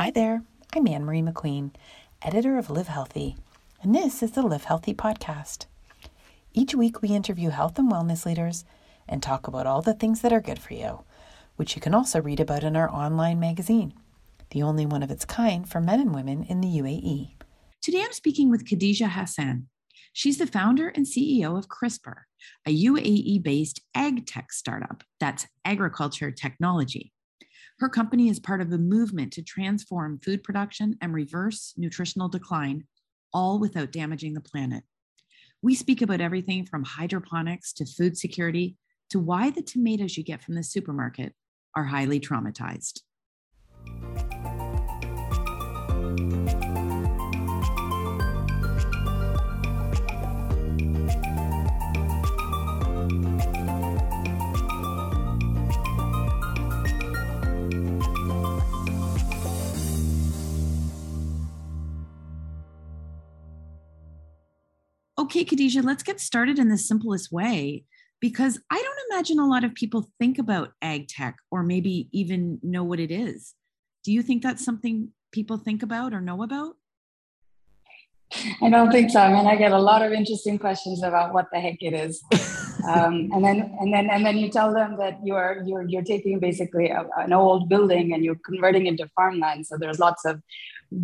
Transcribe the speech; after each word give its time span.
Hi 0.00 0.10
there, 0.10 0.44
I'm 0.74 0.88
Ann 0.88 1.04
Marie 1.04 1.20
McQueen, 1.20 1.72
editor 2.22 2.56
of 2.56 2.70
Live 2.70 2.88
Healthy, 2.88 3.36
and 3.82 3.94
this 3.94 4.22
is 4.22 4.30
the 4.30 4.40
Live 4.40 4.64
Healthy 4.64 4.94
podcast. 4.94 5.66
Each 6.54 6.74
week, 6.74 7.02
we 7.02 7.10
interview 7.10 7.50
health 7.50 7.78
and 7.78 7.92
wellness 7.92 8.24
leaders 8.24 8.64
and 9.06 9.22
talk 9.22 9.46
about 9.46 9.66
all 9.66 9.82
the 9.82 9.92
things 9.92 10.22
that 10.22 10.32
are 10.32 10.40
good 10.40 10.58
for 10.58 10.72
you, 10.72 11.00
which 11.56 11.76
you 11.76 11.82
can 11.82 11.94
also 11.94 12.18
read 12.18 12.40
about 12.40 12.64
in 12.64 12.76
our 12.76 12.90
online 12.90 13.38
magazine, 13.38 13.92
the 14.52 14.62
only 14.62 14.86
one 14.86 15.02
of 15.02 15.10
its 15.10 15.26
kind 15.26 15.68
for 15.68 15.82
men 15.82 16.00
and 16.00 16.14
women 16.14 16.44
in 16.44 16.62
the 16.62 16.78
UAE. 16.78 17.32
Today, 17.82 18.02
I'm 18.02 18.14
speaking 18.14 18.48
with 18.50 18.64
Khadija 18.64 19.10
Hasan. 19.10 19.68
She's 20.14 20.38
the 20.38 20.46
founder 20.46 20.88
and 20.88 21.04
CEO 21.04 21.58
of 21.58 21.68
KRISPR, 21.68 22.22
a 22.64 22.84
UAE 22.84 23.42
based 23.42 23.82
ag 23.94 24.24
tech 24.24 24.50
startup 24.50 25.04
that's 25.20 25.46
agriculture 25.66 26.30
technology. 26.30 27.12
Her 27.80 27.88
company 27.88 28.28
is 28.28 28.38
part 28.38 28.60
of 28.60 28.70
a 28.72 28.78
movement 28.78 29.32
to 29.32 29.42
transform 29.42 30.20
food 30.22 30.44
production 30.44 30.98
and 31.00 31.14
reverse 31.14 31.72
nutritional 31.78 32.28
decline, 32.28 32.84
all 33.32 33.58
without 33.58 33.90
damaging 33.90 34.34
the 34.34 34.42
planet. 34.42 34.84
We 35.62 35.74
speak 35.74 36.02
about 36.02 36.20
everything 36.20 36.66
from 36.66 36.84
hydroponics 36.84 37.72
to 37.74 37.86
food 37.86 38.18
security 38.18 38.76
to 39.08 39.18
why 39.18 39.48
the 39.48 39.62
tomatoes 39.62 40.18
you 40.18 40.22
get 40.22 40.42
from 40.42 40.56
the 40.56 40.62
supermarket 40.62 41.34
are 41.74 41.84
highly 41.84 42.20
traumatized. 42.20 43.00
Okay, 65.30 65.44
Khadija, 65.44 65.84
let's 65.84 66.02
get 66.02 66.18
started 66.18 66.58
in 66.58 66.70
the 66.70 66.76
simplest 66.76 67.30
way 67.30 67.84
because 68.18 68.58
I 68.68 68.82
don't 68.82 69.12
imagine 69.12 69.38
a 69.38 69.46
lot 69.46 69.62
of 69.62 69.76
people 69.76 70.10
think 70.18 70.40
about 70.40 70.72
ag 70.82 71.06
tech 71.06 71.36
or 71.52 71.62
maybe 71.62 72.08
even 72.10 72.58
know 72.64 72.82
what 72.82 72.98
it 72.98 73.12
is. 73.12 73.54
Do 74.02 74.10
you 74.10 74.22
think 74.22 74.42
that's 74.42 74.64
something 74.64 75.10
people 75.30 75.56
think 75.56 75.84
about 75.84 76.14
or 76.14 76.20
know 76.20 76.42
about? 76.42 76.74
I 78.62 78.70
don't 78.70 78.90
think 78.92 79.10
so. 79.10 79.20
I 79.20 79.32
mean, 79.32 79.46
I 79.46 79.56
get 79.56 79.72
a 79.72 79.78
lot 79.78 80.02
of 80.02 80.12
interesting 80.12 80.58
questions 80.58 81.02
about 81.02 81.34
what 81.34 81.46
the 81.52 81.58
heck 81.58 81.78
it 81.80 81.94
is, 81.94 82.22
um, 82.88 83.28
and 83.32 83.44
then 83.44 83.76
and 83.80 83.92
then 83.92 84.08
and 84.08 84.24
then 84.24 84.38
you 84.38 84.48
tell 84.50 84.72
them 84.72 84.96
that 84.98 85.18
you 85.24 85.34
are 85.34 85.62
you're 85.66 85.82
you're 85.82 86.04
taking 86.04 86.38
basically 86.38 86.88
a, 86.90 87.06
an 87.18 87.32
old 87.32 87.68
building 87.68 88.12
and 88.12 88.24
you're 88.24 88.38
converting 88.44 88.86
it 88.86 88.90
into 88.90 89.08
farmland. 89.16 89.66
So 89.66 89.76
there's 89.76 89.98
lots 89.98 90.24
of 90.24 90.40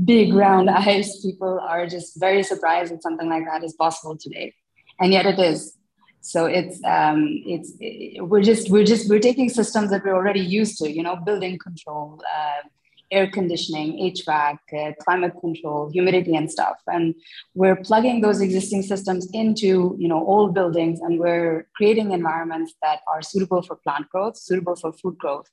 big 0.04 0.34
round 0.34 0.70
eyes. 0.70 1.20
People 1.20 1.58
are 1.60 1.86
just 1.86 2.18
very 2.20 2.42
surprised 2.42 2.92
that 2.92 3.02
something 3.02 3.28
like 3.28 3.44
that 3.46 3.64
is 3.64 3.72
possible 3.74 4.16
today, 4.16 4.54
and 5.00 5.12
yet 5.12 5.26
it 5.26 5.38
is. 5.38 5.76
So 6.20 6.46
it's 6.46 6.82
um, 6.84 7.42
it's 7.46 7.72
it, 7.80 8.26
we're 8.26 8.42
just 8.42 8.70
we're 8.70 8.84
just 8.84 9.10
we're 9.10 9.20
taking 9.20 9.48
systems 9.48 9.90
that 9.90 10.04
we're 10.04 10.14
already 10.14 10.40
used 10.40 10.78
to. 10.78 10.90
You 10.90 11.02
know, 11.02 11.16
building 11.16 11.58
control. 11.58 12.22
Uh, 12.24 12.68
air 13.10 13.30
conditioning, 13.30 14.12
HVAC, 14.14 14.58
uh, 14.76 14.92
climate 15.00 15.34
control, 15.40 15.90
humidity 15.90 16.34
and 16.34 16.50
stuff. 16.50 16.76
And 16.86 17.14
we're 17.54 17.76
plugging 17.76 18.20
those 18.20 18.40
existing 18.40 18.82
systems 18.82 19.28
into, 19.32 19.96
you 19.98 20.08
know, 20.08 20.26
old 20.26 20.54
buildings 20.54 21.00
and 21.00 21.18
we're 21.18 21.68
creating 21.76 22.12
environments 22.12 22.74
that 22.82 23.00
are 23.12 23.22
suitable 23.22 23.62
for 23.62 23.76
plant 23.76 24.08
growth, 24.10 24.36
suitable 24.36 24.76
for 24.76 24.92
food 24.92 25.18
growth. 25.18 25.46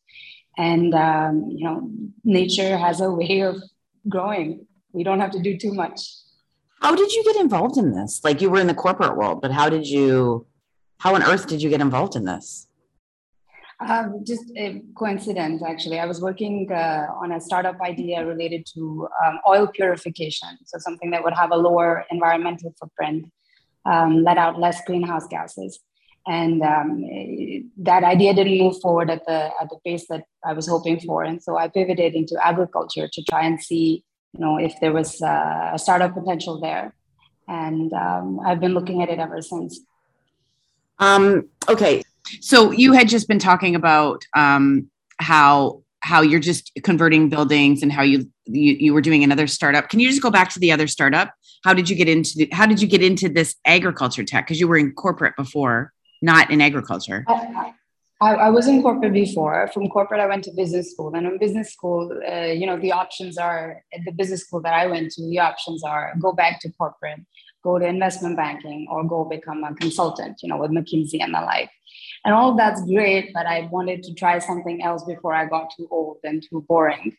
And, 0.57 0.93
um, 0.93 1.47
you 1.49 1.65
know, 1.65 1.89
nature 2.23 2.77
has 2.77 3.01
a 3.01 3.11
way 3.11 3.41
of 3.41 3.61
growing. 4.09 4.67
We 4.91 5.03
don't 5.03 5.19
have 5.19 5.31
to 5.31 5.41
do 5.41 5.57
too 5.57 5.73
much. 5.73 6.01
How 6.81 6.95
did 6.95 7.11
you 7.13 7.23
get 7.23 7.37
involved 7.37 7.77
in 7.77 7.93
this? 7.93 8.21
Like 8.23 8.41
you 8.41 8.49
were 8.49 8.59
in 8.59 8.67
the 8.67 8.73
corporate 8.73 9.15
world, 9.15 9.41
but 9.41 9.51
how 9.51 9.69
did 9.69 9.87
you, 9.87 10.45
how 10.99 11.15
on 11.15 11.23
earth 11.23 11.47
did 11.47 11.61
you 11.61 11.69
get 11.69 11.81
involved 11.81 12.15
in 12.15 12.25
this? 12.25 12.67
Um, 13.87 14.23
just 14.23 14.51
a 14.55 14.81
coincidence, 14.95 15.61
actually. 15.61 15.99
I 15.99 16.05
was 16.05 16.21
working 16.21 16.71
uh, 16.71 17.07
on 17.21 17.33
a 17.33 17.41
startup 17.41 17.79
idea 17.81 18.25
related 18.25 18.65
to 18.73 19.07
um, 19.25 19.39
oil 19.47 19.67
purification, 19.67 20.49
so 20.65 20.77
something 20.79 21.11
that 21.11 21.23
would 21.23 21.33
have 21.33 21.51
a 21.51 21.57
lower 21.57 22.05
environmental 22.09 22.73
footprint, 22.79 23.31
um, 23.85 24.23
let 24.23 24.37
out 24.37 24.59
less 24.59 24.81
greenhouse 24.85 25.27
gases. 25.27 25.79
And 26.25 26.61
um, 26.61 27.03
that 27.77 28.03
idea 28.03 28.33
didn't 28.33 28.57
move 28.57 28.79
forward 28.79 29.09
at 29.09 29.25
the 29.25 29.51
at 29.59 29.69
the 29.69 29.77
pace 29.85 30.05
that 30.07 30.23
I 30.45 30.53
was 30.53 30.67
hoping 30.67 31.01
for, 31.01 31.23
and 31.23 31.43
so 31.43 31.57
I 31.57 31.67
pivoted 31.67 32.15
into 32.15 32.37
agriculture 32.41 33.09
to 33.11 33.23
try 33.23 33.43
and 33.45 33.61
see, 33.61 34.05
you 34.33 34.39
know, 34.39 34.57
if 34.57 34.73
there 34.79 34.93
was 34.93 35.21
uh, 35.21 35.71
a 35.73 35.79
startup 35.79 36.13
potential 36.13 36.61
there. 36.61 36.95
And 37.49 37.91
um, 37.91 38.39
I've 38.45 38.61
been 38.61 38.73
looking 38.73 39.01
at 39.01 39.09
it 39.09 39.19
ever 39.19 39.41
since. 39.41 39.81
Um, 40.99 41.49
okay, 41.67 42.01
so 42.41 42.71
you 42.71 42.93
had 42.93 43.07
just 43.07 43.27
been 43.27 43.39
talking 43.39 43.75
about 43.75 44.23
um, 44.35 44.89
how 45.19 45.83
how 46.03 46.21
you're 46.21 46.39
just 46.39 46.71
converting 46.83 47.29
buildings 47.29 47.81
and 47.81 47.91
how 47.91 48.03
you, 48.03 48.29
you 48.45 48.73
you 48.73 48.93
were 48.93 49.01
doing 49.01 49.23
another 49.23 49.47
startup. 49.47 49.89
Can 49.89 49.99
you 49.99 50.09
just 50.09 50.21
go 50.21 50.29
back 50.29 50.49
to 50.49 50.59
the 50.59 50.71
other 50.71 50.87
startup? 50.87 51.33
How 51.63 51.73
did 51.73 51.89
you 51.89 51.95
get 51.95 52.09
into 52.09 52.31
the, 52.35 52.49
how 52.51 52.65
did 52.65 52.81
you 52.81 52.87
get 52.87 53.01
into 53.01 53.29
this 53.29 53.55
agriculture 53.65 54.23
tech? 54.25 54.45
Because 54.45 54.59
you 54.59 54.67
were 54.67 54.77
in 54.77 54.91
corporate 54.93 55.35
before, 55.37 55.93
not 56.21 56.51
in 56.51 56.59
agriculture. 56.59 57.23
I, 57.27 57.73
I, 58.21 58.33
I, 58.35 58.49
was 58.49 58.67
in 58.67 58.81
corporate 58.81 59.13
before. 59.13 59.69
From 59.73 59.89
corporate, 59.89 60.19
I 60.19 60.27
went 60.27 60.43
to 60.45 60.51
business 60.51 60.91
school. 60.91 61.13
And 61.15 61.25
in 61.25 61.37
business 61.37 61.71
school, 61.71 62.11
uh, 62.29 62.45
you 62.45 62.65
know, 62.65 62.77
the 62.77 62.91
options 62.91 63.37
are 63.37 63.81
at 63.93 64.01
the 64.05 64.11
business 64.11 64.41
school 64.41 64.61
that 64.61 64.73
I 64.73 64.87
went 64.87 65.11
to. 65.11 65.21
The 65.29 65.39
options 65.39 65.83
are 65.83 66.13
go 66.19 66.33
back 66.33 66.59
to 66.61 66.71
corporate, 66.71 67.19
go 67.63 67.79
to 67.79 67.85
investment 67.85 68.35
banking, 68.35 68.87
or 68.89 69.05
go 69.05 69.23
become 69.23 69.63
a 69.63 69.73
consultant. 69.75 70.39
You 70.43 70.49
know, 70.49 70.57
with 70.57 70.71
McKinsey 70.71 71.21
and 71.21 71.33
the 71.33 71.41
like 71.41 71.69
and 72.25 72.33
all 72.33 72.55
that's 72.55 72.81
great 72.85 73.31
but 73.33 73.45
i 73.45 73.67
wanted 73.71 74.03
to 74.03 74.13
try 74.13 74.39
something 74.39 74.83
else 74.83 75.03
before 75.03 75.33
i 75.33 75.45
got 75.45 75.71
too 75.75 75.87
old 75.91 76.17
and 76.23 76.43
too 76.49 76.63
boring. 76.67 77.15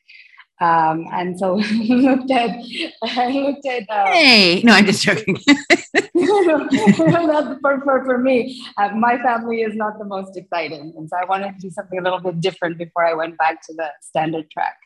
Um, 0.61 1.09
and 1.13 1.37
so 1.37 1.55
looked 1.89 2.31
at 2.31 2.51
I 3.03 3.31
looked 3.47 3.67
at 3.67 3.91
uh, 3.91 4.07
hey 4.07 4.63
no 4.63 4.73
I'm 4.73 4.87
just 4.87 5.03
joking. 5.03 5.37
Not 6.15 7.61
for, 7.61 7.81
for, 7.81 8.05
for 8.05 8.19
me. 8.19 8.65
Uh, 8.79 8.91
my 8.91 9.19
family 9.19 9.63
is 9.63 9.75
not 9.75 9.99
the 9.99 10.05
most 10.05 10.37
exciting 10.37 10.95
and 10.97 11.11
so 11.11 11.17
I 11.21 11.25
wanted 11.25 11.57
to 11.57 11.61
do 11.61 11.71
something 11.71 11.99
a 11.99 12.03
little 12.03 12.21
bit 12.21 12.41
different 12.41 12.79
before 12.79 13.05
I 13.05 13.15
went 13.15 13.37
back 13.37 13.63
to 13.67 13.75
the 13.75 13.89
standard 14.01 14.49
track. 14.49 14.77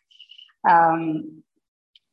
Um, 0.69 1.43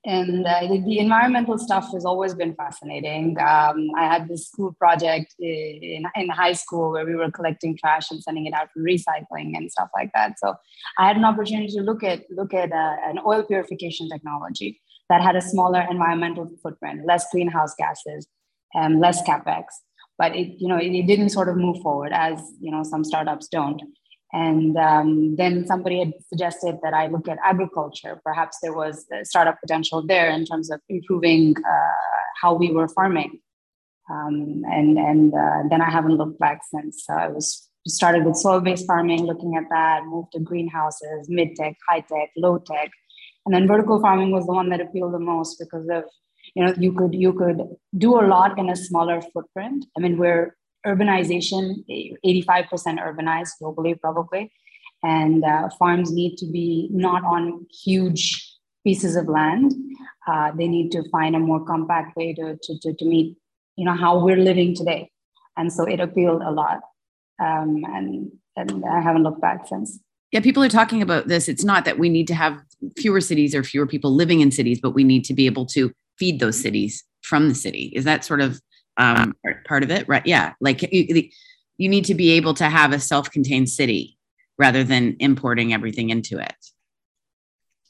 and 0.05 0.45
uh, 0.45 0.61
the 0.67 0.99
environmental 0.99 1.57
stuff 1.57 1.91
has 1.91 2.05
always 2.05 2.35
been 2.35 2.53
fascinating. 2.53 3.35
Um, 3.39 3.87
I 3.97 4.05
had 4.05 4.27
this 4.27 4.47
school 4.47 4.73
project 4.73 5.33
in, 5.39 6.03
in 6.15 6.29
high 6.29 6.53
school 6.53 6.91
where 6.91 7.05
we 7.05 7.15
were 7.15 7.31
collecting 7.31 7.75
trash 7.75 8.11
and 8.11 8.21
sending 8.21 8.45
it 8.45 8.53
out 8.53 8.69
for 8.71 8.81
recycling 8.81 9.57
and 9.57 9.71
stuff 9.71 9.89
like 9.95 10.11
that. 10.13 10.37
So 10.37 10.53
I 10.99 11.07
had 11.07 11.17
an 11.17 11.25
opportunity 11.25 11.73
to 11.73 11.81
look 11.81 12.03
at 12.03 12.23
look 12.29 12.53
at 12.53 12.71
uh, 12.71 12.95
an 13.05 13.19
oil 13.25 13.43
purification 13.43 14.07
technology 14.07 14.79
that 15.09 15.21
had 15.21 15.35
a 15.35 15.41
smaller 15.41 15.83
environmental 15.89 16.51
footprint, 16.61 17.01
less 17.07 17.25
greenhouse 17.31 17.73
gases, 17.75 18.27
and 18.75 18.99
less 18.99 19.23
capex. 19.23 19.63
But 20.19 20.35
it 20.35 20.53
you 20.59 20.67
know 20.67 20.77
it, 20.77 20.93
it 20.93 21.07
didn't 21.07 21.29
sort 21.29 21.49
of 21.49 21.57
move 21.57 21.81
forward 21.81 22.11
as 22.13 22.39
you 22.59 22.69
know 22.69 22.83
some 22.83 23.03
startups 23.03 23.47
don't. 23.47 23.81
And 24.35 24.75
um, 24.75 25.37
then 25.37 25.65
somebody 25.65 25.99
had 25.99 26.13
suggested 26.27 26.79
that 26.83 26.93
I 26.93 27.07
look 27.07 27.29
at 27.29 27.37
agriculture. 27.41 28.19
Perhaps 28.25 28.57
there 28.61 28.73
was 28.73 29.05
startup 29.23 29.61
potential 29.61 30.05
there 30.05 30.29
in 30.29 30.45
terms 30.45 30.69
of 30.69 30.81
improving 30.89 31.55
uh, 31.57 32.01
how 32.41 32.53
we 32.53 32.69
were 32.73 32.89
farming. 32.89 33.39
Um, 34.11 34.63
and 34.77 34.99
and 34.99 35.33
uh, 35.33 35.61
then 35.69 35.81
I 35.81 35.89
haven't 35.89 36.17
looked 36.17 36.37
back 36.37 36.59
since. 36.69 37.05
So 37.05 37.13
I 37.13 37.29
was 37.29 37.69
started 37.87 38.25
with 38.25 38.35
soil-based 38.35 38.85
farming, 38.85 39.25
looking 39.25 39.55
at 39.55 39.69
that, 39.69 40.03
moved 40.05 40.33
to 40.33 40.39
greenhouses, 40.39 41.29
mid-tech, 41.29 41.75
high-tech, 41.87 42.29
low-tech. 42.35 42.91
And 43.45 43.55
then 43.55 43.67
vertical 43.67 44.01
farming 44.01 44.31
was 44.31 44.45
the 44.47 44.53
one 44.53 44.69
that 44.71 44.81
appealed 44.81 45.13
the 45.13 45.19
most 45.19 45.59
because 45.59 45.87
of 45.89 46.03
you 46.55 46.65
know 46.65 46.73
you 46.77 46.91
could 46.91 47.15
you 47.15 47.31
could 47.31 47.59
do 47.97 48.19
a 48.19 48.27
lot 48.35 48.59
in 48.59 48.69
a 48.69 48.75
smaller 48.75 49.21
footprint. 49.21 49.85
I 49.95 50.01
mean, 50.01 50.17
we're 50.17 50.57
urbanization, 50.85 51.83
85% 52.25 52.99
urbanized 52.99 53.51
globally, 53.61 53.99
probably. 53.99 54.51
And 55.03 55.43
uh, 55.43 55.69
farms 55.77 56.11
need 56.11 56.37
to 56.37 56.45
be 56.45 56.89
not 56.91 57.23
on 57.23 57.65
huge 57.83 58.51
pieces 58.85 59.15
of 59.15 59.27
land. 59.27 59.73
Uh, 60.27 60.51
they 60.57 60.67
need 60.67 60.91
to 60.91 61.07
find 61.09 61.35
a 61.35 61.39
more 61.39 61.63
compact 61.65 62.15
way 62.15 62.33
to, 62.33 62.57
to, 62.61 62.79
to, 62.79 62.93
to, 62.93 63.05
meet, 63.05 63.35
you 63.75 63.85
know, 63.85 63.93
how 63.93 64.23
we're 64.23 64.37
living 64.37 64.75
today. 64.75 65.11
And 65.57 65.71
so 65.71 65.83
it 65.83 65.99
appealed 65.99 66.41
a 66.41 66.51
lot. 66.51 66.79
Um, 67.39 67.83
and, 67.87 68.31
and 68.55 68.83
I 68.85 69.01
haven't 69.01 69.23
looked 69.23 69.41
back 69.41 69.67
since. 69.67 69.99
Yeah, 70.31 70.39
people 70.39 70.63
are 70.63 70.69
talking 70.69 71.01
about 71.01 71.27
this. 71.27 71.47
It's 71.47 71.63
not 71.63 71.85
that 71.85 71.99
we 71.99 72.09
need 72.09 72.27
to 72.27 72.35
have 72.35 72.61
fewer 72.97 73.21
cities 73.21 73.53
or 73.53 73.63
fewer 73.63 73.85
people 73.85 74.13
living 74.13 74.41
in 74.41 74.51
cities, 74.51 74.79
but 74.81 74.91
we 74.91 75.03
need 75.03 75.23
to 75.25 75.33
be 75.33 75.45
able 75.45 75.65
to 75.67 75.91
feed 76.17 76.39
those 76.39 76.59
cities 76.59 77.03
from 77.21 77.47
the 77.49 77.55
city. 77.55 77.91
Is 77.95 78.05
that 78.05 78.25
sort 78.25 78.41
of 78.41 78.59
um, 78.97 79.35
part 79.65 79.83
of 79.83 79.91
it, 79.91 80.07
right? 80.07 80.25
Yeah, 80.25 80.53
like 80.59 80.81
you, 80.91 81.29
you 81.77 81.89
need 81.89 82.05
to 82.05 82.15
be 82.15 82.31
able 82.31 82.53
to 82.55 82.69
have 82.69 82.93
a 82.93 82.99
self-contained 82.99 83.69
city 83.69 84.17
rather 84.57 84.83
than 84.83 85.17
importing 85.19 85.73
everything 85.73 86.09
into 86.09 86.39
it. 86.39 86.55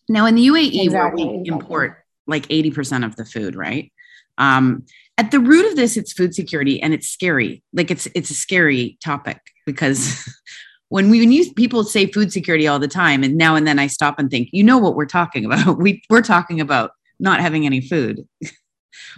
Now, 0.10 0.26
in 0.26 0.36
the 0.36 0.48
UAE, 0.48 0.86
exactly, 0.86 1.26
where 1.26 1.38
we 1.38 1.48
import 1.48 2.04
like 2.28 2.48
80% 2.48 3.06
of 3.06 3.16
the 3.16 3.26
food, 3.26 3.56
right? 3.56 3.92
Um, 4.38 4.86
at 5.18 5.32
the 5.32 5.40
root 5.40 5.66
of 5.66 5.76
this, 5.76 5.98
it's 5.98 6.14
food 6.14 6.36
security 6.36 6.82
and 6.82 6.94
it's 6.94 7.08
scary. 7.08 7.64
Like 7.74 7.90
it's 7.90 8.08
it's 8.14 8.30
a 8.30 8.34
scary 8.34 8.98
topic 9.04 9.40
because 9.66 10.30
when 10.90 11.10
we 11.10 11.20
when 11.20 11.32
you, 11.32 11.54
people 11.54 11.84
say 11.84 12.06
food 12.06 12.32
security 12.32 12.68
all 12.68 12.80
the 12.80 12.88
time, 12.88 13.24
and 13.24 13.38
now 13.38 13.56
and 13.56 13.66
then 13.66 13.80
I 13.80 13.88
stop 13.88 14.20
and 14.20 14.30
think, 14.30 14.50
you 14.52 14.64
know 14.64 14.78
what 14.78 14.96
we're 14.96 15.06
talking 15.06 15.46
about? 15.46 15.78
We 15.80 16.04
we're 16.10 16.22
talking 16.22 16.60
about 16.60 16.92
not 17.20 17.40
having 17.40 17.66
any 17.66 17.82
food. 17.82 18.28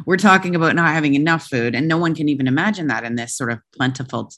we're 0.05 0.17
talking 0.17 0.55
about 0.55 0.75
not 0.75 0.93
having 0.93 1.15
enough 1.15 1.47
food, 1.47 1.75
and 1.75 1.87
no 1.87 1.97
one 1.97 2.15
can 2.15 2.29
even 2.29 2.47
imagine 2.47 2.87
that 2.87 3.03
in 3.03 3.15
this 3.15 3.35
sort 3.35 3.51
of 3.51 3.59
plentiful 3.73 4.31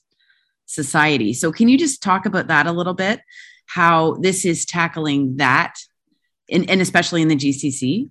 society. 0.66 1.34
So, 1.34 1.52
can 1.52 1.70
you 1.70 1.78
just 1.78 2.02
talk 2.02 2.26
about 2.26 2.48
that 2.48 2.68
a 2.68 2.72
little 2.72 2.94
bit? 2.94 3.22
How 3.66 4.16
this 4.16 4.46
is 4.46 4.66
tackling 4.66 5.38
that, 5.38 5.76
and, 6.50 6.70
and 6.70 6.82
especially 6.82 7.22
in 7.22 7.28
the 7.28 7.36
GCC? 7.36 8.10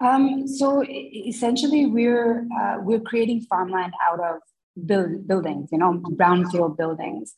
Um, 0.00 0.48
so 0.48 0.82
essentially, 0.84 1.86
we're 1.86 2.46
uh, 2.58 2.78
we're 2.80 3.00
creating 3.00 3.42
farmland 3.42 3.92
out 4.10 4.20
of 4.20 4.40
build, 4.86 5.26
buildings, 5.28 5.68
you 5.72 5.78
know, 5.78 6.00
brownfield 6.00 6.76
buildings. 6.76 7.34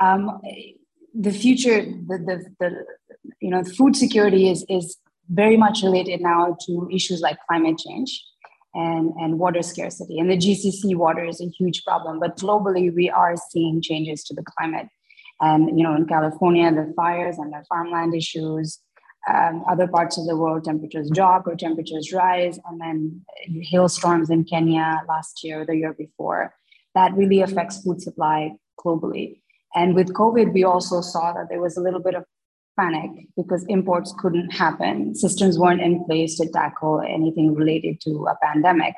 Um, 0.00 0.40
the 1.14 1.32
future, 1.32 1.82
the, 1.82 2.18
the, 2.18 2.54
the 2.60 2.84
you 3.40 3.50
know, 3.50 3.64
food 3.64 3.96
security 3.96 4.48
is 4.50 4.64
is 4.68 4.98
very 5.28 5.56
much 5.56 5.82
related 5.82 6.20
now 6.20 6.56
to 6.66 6.88
issues 6.92 7.20
like 7.20 7.38
climate 7.48 7.78
change 7.78 8.24
and, 8.74 9.12
and 9.16 9.38
water 9.38 9.62
scarcity. 9.62 10.18
And 10.18 10.30
the 10.30 10.36
GCC 10.36 10.94
water 10.96 11.24
is 11.24 11.40
a 11.40 11.48
huge 11.48 11.82
problem, 11.84 12.20
but 12.20 12.36
globally 12.36 12.94
we 12.94 13.10
are 13.10 13.34
seeing 13.50 13.80
changes 13.82 14.22
to 14.24 14.34
the 14.34 14.44
climate. 14.44 14.88
And 15.40 15.78
you 15.78 15.84
know, 15.84 15.94
in 15.94 16.06
California, 16.06 16.70
the 16.70 16.92
fires 16.94 17.38
and 17.38 17.52
the 17.52 17.64
farmland 17.68 18.14
issues. 18.14 18.80
Um, 19.28 19.64
other 19.68 19.88
parts 19.88 20.18
of 20.18 20.26
the 20.26 20.36
world, 20.36 20.62
temperatures 20.62 21.10
drop 21.12 21.48
or 21.48 21.56
temperatures 21.56 22.12
rise, 22.12 22.60
and 22.64 22.80
then 22.80 23.24
hailstorms 23.62 24.30
in 24.30 24.44
Kenya 24.44 25.00
last 25.08 25.42
year, 25.42 25.66
the 25.66 25.74
year 25.74 25.92
before. 25.94 26.54
That 26.94 27.12
really 27.14 27.40
affects 27.40 27.82
food 27.82 28.00
supply 28.00 28.52
globally. 28.78 29.40
And 29.74 29.96
with 29.96 30.14
COVID, 30.14 30.52
we 30.54 30.62
also 30.62 31.00
saw 31.00 31.32
that 31.32 31.48
there 31.48 31.60
was 31.60 31.76
a 31.76 31.80
little 31.80 32.00
bit 32.00 32.14
of 32.14 32.24
panic 32.78 33.10
because 33.36 33.64
imports 33.68 34.14
couldn't 34.18 34.50
happen. 34.50 35.14
Systems 35.14 35.58
weren't 35.58 35.80
in 35.80 36.04
place 36.04 36.36
to 36.38 36.48
tackle 36.48 37.00
anything 37.00 37.54
related 37.54 38.00
to 38.02 38.26
a 38.26 38.36
pandemic. 38.42 38.94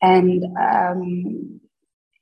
And, 0.00 0.44
um, 0.58 1.60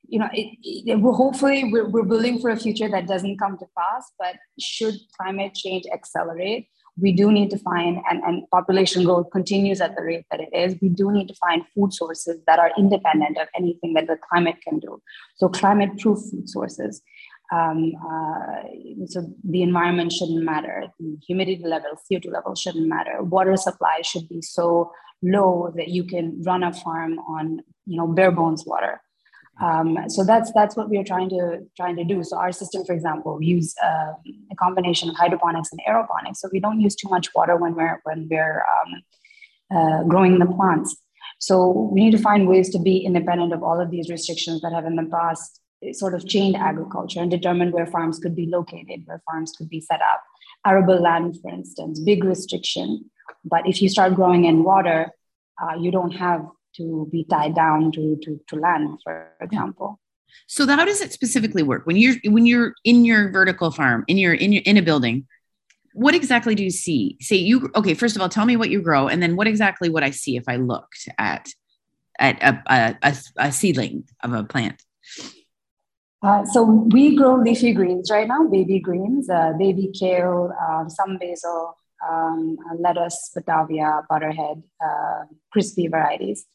you 0.07 0.19
know, 0.19 0.29
it, 0.33 0.57
it, 0.63 0.99
hopefully 0.99 1.71
we're, 1.71 1.87
we're 1.87 2.03
building 2.03 2.39
for 2.39 2.49
a 2.49 2.57
future 2.57 2.89
that 2.89 3.07
doesn't 3.07 3.37
come 3.37 3.57
to 3.57 3.65
pass, 3.77 4.11
but 4.19 4.35
should 4.59 4.95
climate 5.17 5.55
change 5.55 5.85
accelerate, 5.91 6.67
we 6.99 7.13
do 7.13 7.31
need 7.31 7.49
to 7.49 7.57
find, 7.57 8.01
and, 8.09 8.21
and 8.23 8.43
population 8.51 9.03
growth 9.05 9.31
continues 9.31 9.79
at 9.79 9.95
the 9.95 10.03
rate 10.03 10.25
that 10.29 10.41
it 10.41 10.49
is, 10.53 10.75
we 10.81 10.89
do 10.89 11.11
need 11.11 11.27
to 11.27 11.35
find 11.35 11.63
food 11.73 11.93
sources 11.93 12.37
that 12.47 12.59
are 12.59 12.71
independent 12.77 13.37
of 13.37 13.47
anything 13.55 13.93
that 13.93 14.07
the 14.07 14.17
climate 14.29 14.57
can 14.61 14.79
do. 14.79 15.01
So 15.37 15.47
climate 15.47 15.97
proof 15.99 16.19
food 16.29 16.49
sources. 16.49 17.01
Um, 17.51 17.91
uh, 17.97 19.07
so 19.07 19.25
the 19.43 19.61
environment 19.61 20.11
shouldn't 20.11 20.43
matter. 20.43 20.85
The 20.99 21.17
humidity 21.27 21.63
level, 21.65 21.91
CO2 22.09 22.31
level 22.31 22.55
shouldn't 22.55 22.87
matter. 22.87 23.21
Water 23.23 23.57
supply 23.57 24.01
should 24.03 24.29
be 24.29 24.41
so 24.41 24.91
low 25.21 25.73
that 25.75 25.89
you 25.89 26.05
can 26.05 26.41
run 26.43 26.63
a 26.63 26.73
farm 26.73 27.19
on, 27.19 27.61
you 27.85 27.97
know, 27.97 28.07
bare 28.07 28.31
bones 28.31 28.65
water. 28.65 29.01
Um, 29.61 29.97
so 30.07 30.23
that's 30.23 30.51
that's 30.53 30.75
what 30.75 30.89
we 30.89 30.97
are 30.97 31.03
trying 31.03 31.29
to 31.29 31.59
trying 31.75 31.95
to 31.97 32.03
do. 32.03 32.23
So 32.23 32.37
our 32.37 32.51
system, 32.51 32.83
for 32.83 32.93
example, 32.93 33.37
we 33.37 33.45
use 33.45 33.75
uh, 33.83 34.13
a 34.51 34.55
combination 34.57 35.09
of 35.09 35.15
hydroponics 35.15 35.69
and 35.71 35.81
aeroponics. 35.87 36.37
So 36.37 36.49
we 36.51 36.59
don't 36.59 36.79
use 36.79 36.95
too 36.95 37.09
much 37.09 37.29
water 37.35 37.57
when 37.57 37.75
we're 37.75 37.99
when 38.03 38.27
we're 38.31 38.63
um, 38.73 39.03
uh, 39.77 40.03
growing 40.05 40.39
the 40.39 40.47
plants. 40.47 40.95
So 41.39 41.89
we 41.91 42.03
need 42.05 42.11
to 42.11 42.17
find 42.17 42.47
ways 42.47 42.69
to 42.71 42.79
be 42.79 42.97
independent 42.99 43.53
of 43.53 43.61
all 43.61 43.79
of 43.79 43.91
these 43.91 44.09
restrictions 44.09 44.61
that 44.61 44.73
have 44.73 44.85
in 44.85 44.95
the 44.95 45.05
past 45.05 45.60
sort 45.93 46.13
of 46.13 46.27
chained 46.27 46.55
agriculture 46.55 47.19
and 47.19 47.31
determined 47.31 47.73
where 47.73 47.87
farms 47.87 48.19
could 48.19 48.35
be 48.35 48.45
located, 48.45 49.01
where 49.05 49.21
farms 49.29 49.53
could 49.57 49.69
be 49.69 49.81
set 49.81 50.01
up. 50.01 50.23
Arable 50.65 51.01
land, 51.01 51.37
for 51.41 51.49
instance, 51.49 51.99
big 51.99 52.23
restriction. 52.23 53.09
But 53.43 53.67
if 53.67 53.81
you 53.81 53.89
start 53.89 54.15
growing 54.15 54.45
in 54.45 54.63
water, 54.63 55.11
uh, 55.61 55.75
you 55.79 55.91
don't 55.91 56.11
have 56.11 56.45
to 56.77 57.07
be 57.11 57.25
tied 57.25 57.55
down 57.55 57.91
to, 57.93 58.17
to, 58.23 58.39
to 58.47 58.55
land, 58.55 58.99
for 59.03 59.27
example. 59.41 59.99
So 60.47 60.65
how 60.67 60.85
does 60.85 61.01
it 61.01 61.11
specifically 61.11 61.63
work 61.63 61.85
when 61.85 61.97
you're 61.97 62.15
when 62.23 62.45
you're 62.45 62.73
in 62.85 63.03
your 63.03 63.31
vertical 63.31 63.69
farm 63.69 64.05
in 64.07 64.17
your 64.17 64.33
in 64.33 64.53
your 64.53 64.63
in 64.65 64.77
a 64.77 64.81
building? 64.81 65.27
What 65.93 66.15
exactly 66.15 66.55
do 66.55 66.63
you 66.63 66.69
see? 66.69 67.17
Say 67.19 67.35
you 67.35 67.69
okay. 67.75 67.93
First 67.95 68.15
of 68.15 68.21
all, 68.21 68.29
tell 68.29 68.45
me 68.45 68.55
what 68.55 68.69
you 68.69 68.81
grow, 68.81 69.09
and 69.09 69.21
then 69.21 69.35
what 69.35 69.47
exactly 69.47 69.89
would 69.89 70.03
I 70.03 70.11
see 70.11 70.37
if 70.37 70.45
I 70.47 70.55
looked 70.55 71.09
at 71.17 71.49
at 72.17 72.41
a, 72.41 72.63
a, 72.67 72.97
a, 73.03 73.15
a 73.47 73.51
seedling 73.51 74.05
of 74.23 74.31
a 74.31 74.43
plant? 74.45 74.81
Uh, 76.23 76.45
so 76.45 76.63
we 76.63 77.15
grow 77.15 77.35
leafy 77.35 77.73
greens 77.73 78.11
right 78.11 78.27
now, 78.27 78.47
baby 78.47 78.79
greens, 78.79 79.29
uh, 79.29 79.53
baby 79.57 79.91
kale, 79.97 80.53
uh, 80.61 80.87
some 80.87 81.17
basil, 81.17 81.75
um, 82.07 82.57
lettuce, 82.79 83.31
batavia, 83.33 84.01
butterhead, 84.07 84.61
uh, 84.83 85.23
crispy 85.51 85.87
varieties. 85.87 86.45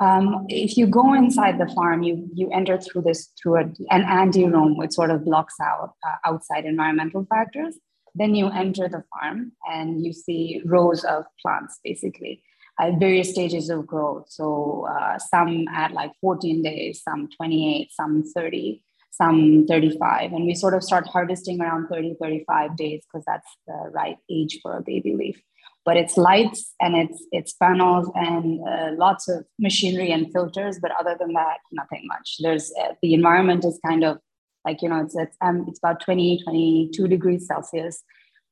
Um, 0.00 0.46
if 0.48 0.76
you 0.76 0.88
go 0.88 1.14
inside 1.14 1.58
the 1.58 1.72
farm, 1.72 2.02
you 2.02 2.28
you 2.34 2.50
enter 2.50 2.78
through 2.78 3.02
this 3.02 3.30
through 3.40 3.58
a, 3.60 3.64
an 3.90 4.02
ante 4.02 4.44
room, 4.48 4.76
which 4.76 4.92
sort 4.92 5.10
of 5.10 5.24
blocks 5.24 5.54
out 5.62 5.94
uh, 6.04 6.28
outside 6.28 6.64
environmental 6.64 7.24
factors. 7.26 7.76
Then 8.16 8.34
you 8.34 8.48
enter 8.48 8.88
the 8.88 9.04
farm 9.12 9.52
and 9.70 10.04
you 10.04 10.12
see 10.12 10.62
rows 10.64 11.04
of 11.04 11.24
plants, 11.40 11.78
basically 11.84 12.42
at 12.80 12.98
various 12.98 13.30
stages 13.30 13.70
of 13.70 13.86
growth. 13.86 14.24
So 14.30 14.86
some 15.30 15.68
at 15.68 15.92
like 15.92 16.10
14 16.22 16.62
days, 16.62 17.02
some 17.02 17.28
28, 17.36 17.92
some 17.92 18.24
30 18.34 18.82
some 19.12 19.66
35 19.68 20.32
and 20.32 20.46
we 20.46 20.54
sort 20.54 20.72
of 20.74 20.82
start 20.82 21.06
harvesting 21.06 21.60
around 21.60 21.86
30 21.88 22.16
35 22.20 22.76
days 22.76 23.04
because 23.04 23.24
that's 23.26 23.46
the 23.66 23.90
right 23.92 24.16
age 24.30 24.58
for 24.62 24.76
a 24.76 24.82
baby 24.82 25.14
leaf. 25.14 25.40
But 25.84 25.96
it's 25.96 26.16
lights 26.16 26.74
and 26.80 26.96
it's 26.96 27.22
it's 27.30 27.52
panels 27.52 28.10
and 28.14 28.60
uh, 28.66 28.92
lots 28.96 29.28
of 29.28 29.44
machinery 29.58 30.10
and 30.12 30.32
filters 30.32 30.78
but 30.80 30.92
other 30.98 31.16
than 31.18 31.34
that 31.34 31.58
nothing 31.72 32.04
much. 32.06 32.36
There's 32.40 32.72
uh, 32.80 32.94
the 33.02 33.12
environment 33.12 33.64
is 33.64 33.78
kind 33.86 34.02
of 34.02 34.18
like 34.64 34.80
you 34.80 34.88
know 34.88 35.00
it's 35.00 35.14
it's, 35.14 35.36
um, 35.42 35.66
it's 35.68 35.78
about 35.78 36.00
20 36.00 36.42
22 36.44 37.08
degrees 37.08 37.46
celsius. 37.46 38.02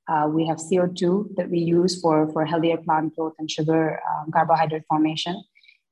Uh, 0.09 0.27
we 0.29 0.47
have 0.47 0.59
co2 0.59 1.37
that 1.37 1.49
we 1.51 1.59
use 1.59 2.01
for 2.01 2.31
for 2.33 2.45
healthier 2.45 2.77
plant 2.77 3.17
growth 3.17 3.35
and 3.39 3.51
sugar 3.51 3.99
um, 4.11 4.31
carbohydrate 4.31 4.85
formation. 4.89 5.43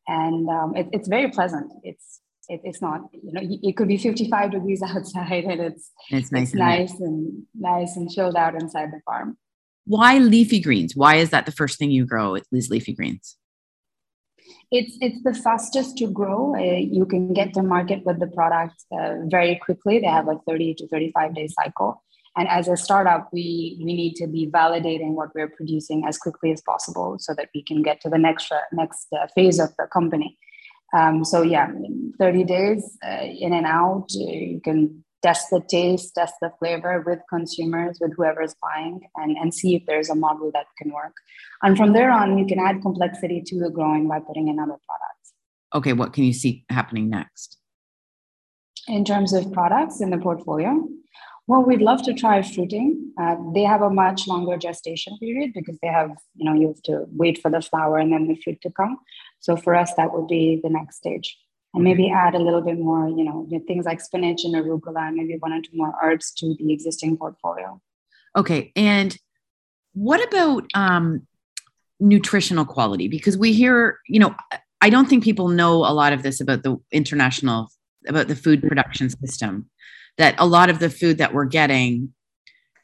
And 0.09 0.49
um, 0.49 0.75
it, 0.75 0.89
it's 0.93 1.09
very 1.09 1.31
pleasant. 1.31 1.71
It's 1.85 2.21
it, 2.49 2.61
it's 2.65 2.83
not 2.83 3.03
you 3.13 3.33
know 3.33 3.41
it 3.45 3.77
could 3.77 3.89
be 3.89 3.99
55 3.99 4.51
degrees 4.51 4.83
outside 4.87 5.45
and 5.45 5.61
it's 5.61 5.91
it's 6.11 6.33
nice, 6.33 6.43
it's 6.43 6.53
and, 6.53 6.61
nice 6.61 7.01
and 7.01 7.43
nice 7.55 7.97
and 7.97 8.11
chilled 8.11 8.37
out 8.37 8.55
inside 8.55 8.91
the 8.91 9.01
farm. 9.05 9.37
Why 9.85 10.19
leafy 10.19 10.61
greens? 10.61 10.95
Why 10.95 11.17
is 11.17 11.31
that 11.31 11.47
the 11.47 11.53
first 11.53 11.79
thing 11.79 11.91
you 11.91 12.05
grow 12.05 12.37
these 12.53 12.69
leafy 12.69 12.93
greens? 12.93 13.37
It's 14.71 14.97
it's 15.01 15.23
the 15.23 15.35
fastest 15.35 15.97
to 15.99 16.09
grow. 16.09 16.55
Uh, 16.55 16.79
you 16.97 17.07
can 17.07 17.33
get 17.33 17.55
to 17.55 17.63
market 17.63 18.05
with 18.05 18.21
the 18.21 18.27
product 18.27 18.75
uh, 18.93 19.15
very 19.27 19.57
quickly. 19.57 19.99
They 19.99 20.07
have 20.07 20.29
a 20.29 20.39
30 20.47 20.75
to 20.75 20.89
35 20.89 21.35
day 21.35 21.49
cycle. 21.49 22.03
And 22.37 22.47
as 22.47 22.69
a 22.69 22.77
startup 22.77 23.31
we 23.33 23.79
we 23.85 23.95
need 23.95 24.15
to 24.17 24.27
be 24.27 24.47
validating 24.47 25.15
what 25.15 25.35
we're 25.35 25.49
producing 25.49 26.05
as 26.07 26.19
quickly 26.19 26.53
as 26.53 26.61
possible 26.61 27.17
so 27.19 27.35
that 27.35 27.49
we 27.55 27.65
can 27.65 27.83
get 27.83 28.01
to 28.03 28.11
the 28.11 28.19
next 28.19 28.53
uh, 28.53 28.61
next 28.73 29.09
uh, 29.13 29.27
phase 29.35 29.59
of 29.59 29.71
the 29.79 29.87
company 29.87 30.39
um, 30.97 31.25
so 31.25 31.43
yeah, 31.43 31.71
30 32.19 32.45
days 32.45 32.99
uh, 33.07 33.23
in 33.23 33.53
and 33.53 33.67
out. 33.67 34.07
You 34.11 34.61
can 34.63 35.05
test 35.23 35.49
the 35.51 35.61
taste, 35.69 36.15
test 36.15 36.35
the 36.41 36.51
flavor 36.59 37.03
with 37.05 37.19
consumers, 37.29 37.99
with 38.01 38.15
whoever's 38.17 38.55
buying, 38.63 39.01
and, 39.17 39.37
and 39.37 39.53
see 39.53 39.75
if 39.75 39.83
there's 39.87 40.09
a 40.09 40.15
model 40.15 40.51
that 40.53 40.67
can 40.81 40.93
work. 40.93 41.15
And 41.63 41.77
from 41.77 41.93
there 41.93 42.11
on, 42.11 42.39
you 42.39 42.47
can 42.47 42.59
add 42.59 42.83
complexity 42.83 43.43
to 43.47 43.59
the 43.59 43.71
growing 43.71 44.09
by 44.09 44.21
putting 44.21 44.49
in 44.49 44.59
other 44.59 44.77
products. 44.87 45.33
Okay, 45.75 45.93
what 45.93 46.13
can 46.13 46.25
you 46.25 46.33
see 46.33 46.65
happening 46.71 47.11
next? 47.11 47.59
In 48.87 49.05
terms 49.05 49.33
of 49.33 49.53
products 49.53 50.01
in 50.01 50.11
the 50.11 50.19
portfolio, 50.19 50.89
well, 51.49 51.63
we'd 51.63 51.81
love 51.81 52.03
to 52.03 52.13
try 52.13 52.43
fruiting. 52.43 53.13
Uh, 53.19 53.37
they 53.55 53.63
have 53.63 53.81
a 53.81 53.89
much 53.89 54.29
longer 54.29 54.59
gestation 54.59 55.17
period 55.19 55.53
because 55.55 55.79
they 55.83 55.89
have, 55.89 56.11
you 56.35 56.45
know, 56.45 56.55
you 56.55 56.69
have 56.69 56.83
to 56.83 57.07
wait 57.09 57.41
for 57.41 57.51
the 57.51 57.63
flower 57.63 57.97
and 57.97 58.13
then 58.13 58.29
the 58.29 58.37
fruit 58.45 58.61
to 58.61 58.71
come. 58.71 58.99
So 59.41 59.57
for 59.57 59.75
us, 59.75 59.93
that 59.95 60.13
would 60.13 60.29
be 60.29 60.61
the 60.63 60.71
next 60.71 60.97
stage. 60.97 61.37
And 61.75 61.85
maybe 61.85 62.11
add 62.11 62.35
a 62.35 62.39
little 62.39 62.63
bit 62.63 62.79
more, 62.79 63.09
you 63.09 63.25
know, 63.25 63.47
things 63.67 63.85
like 63.85 64.01
spinach 64.01 64.45
and 64.45 64.55
arugula, 64.55 65.09
and 65.09 65.17
maybe 65.17 65.37
one 65.39 65.53
or 65.53 65.61
two 65.61 65.77
more 65.77 65.95
herbs 66.03 66.33
to 66.39 66.55
the 66.59 66.73
existing 66.73 67.17
portfolio. 67.17 67.81
Okay. 68.35 68.73
And 68.75 69.17
what 69.93 70.27
about 70.27 70.65
um, 70.75 71.27
nutritional 72.01 72.65
quality? 72.65 73.09
Because 73.09 73.37
we 73.37 73.53
hear, 73.53 73.99
you 74.09 74.19
know, 74.19 74.35
I 74.81 74.91
don't 74.91 75.09
think 75.09 75.25
people 75.25 75.49
know 75.49 75.85
a 75.85 75.93
lot 75.93 76.13
of 76.13 76.23
this 76.23 76.41
about 76.41 76.63
the 76.63 76.79
international, 76.91 77.71
about 78.07 78.29
the 78.29 78.37
food 78.37 78.63
production 78.63 79.11
system 79.11 79.69
that 80.17 80.35
a 80.39 80.47
lot 80.47 80.71
of 80.71 80.79
the 80.79 80.91
food 80.91 81.19
that 81.19 81.33
we're 81.33 81.45
getting 81.45 82.13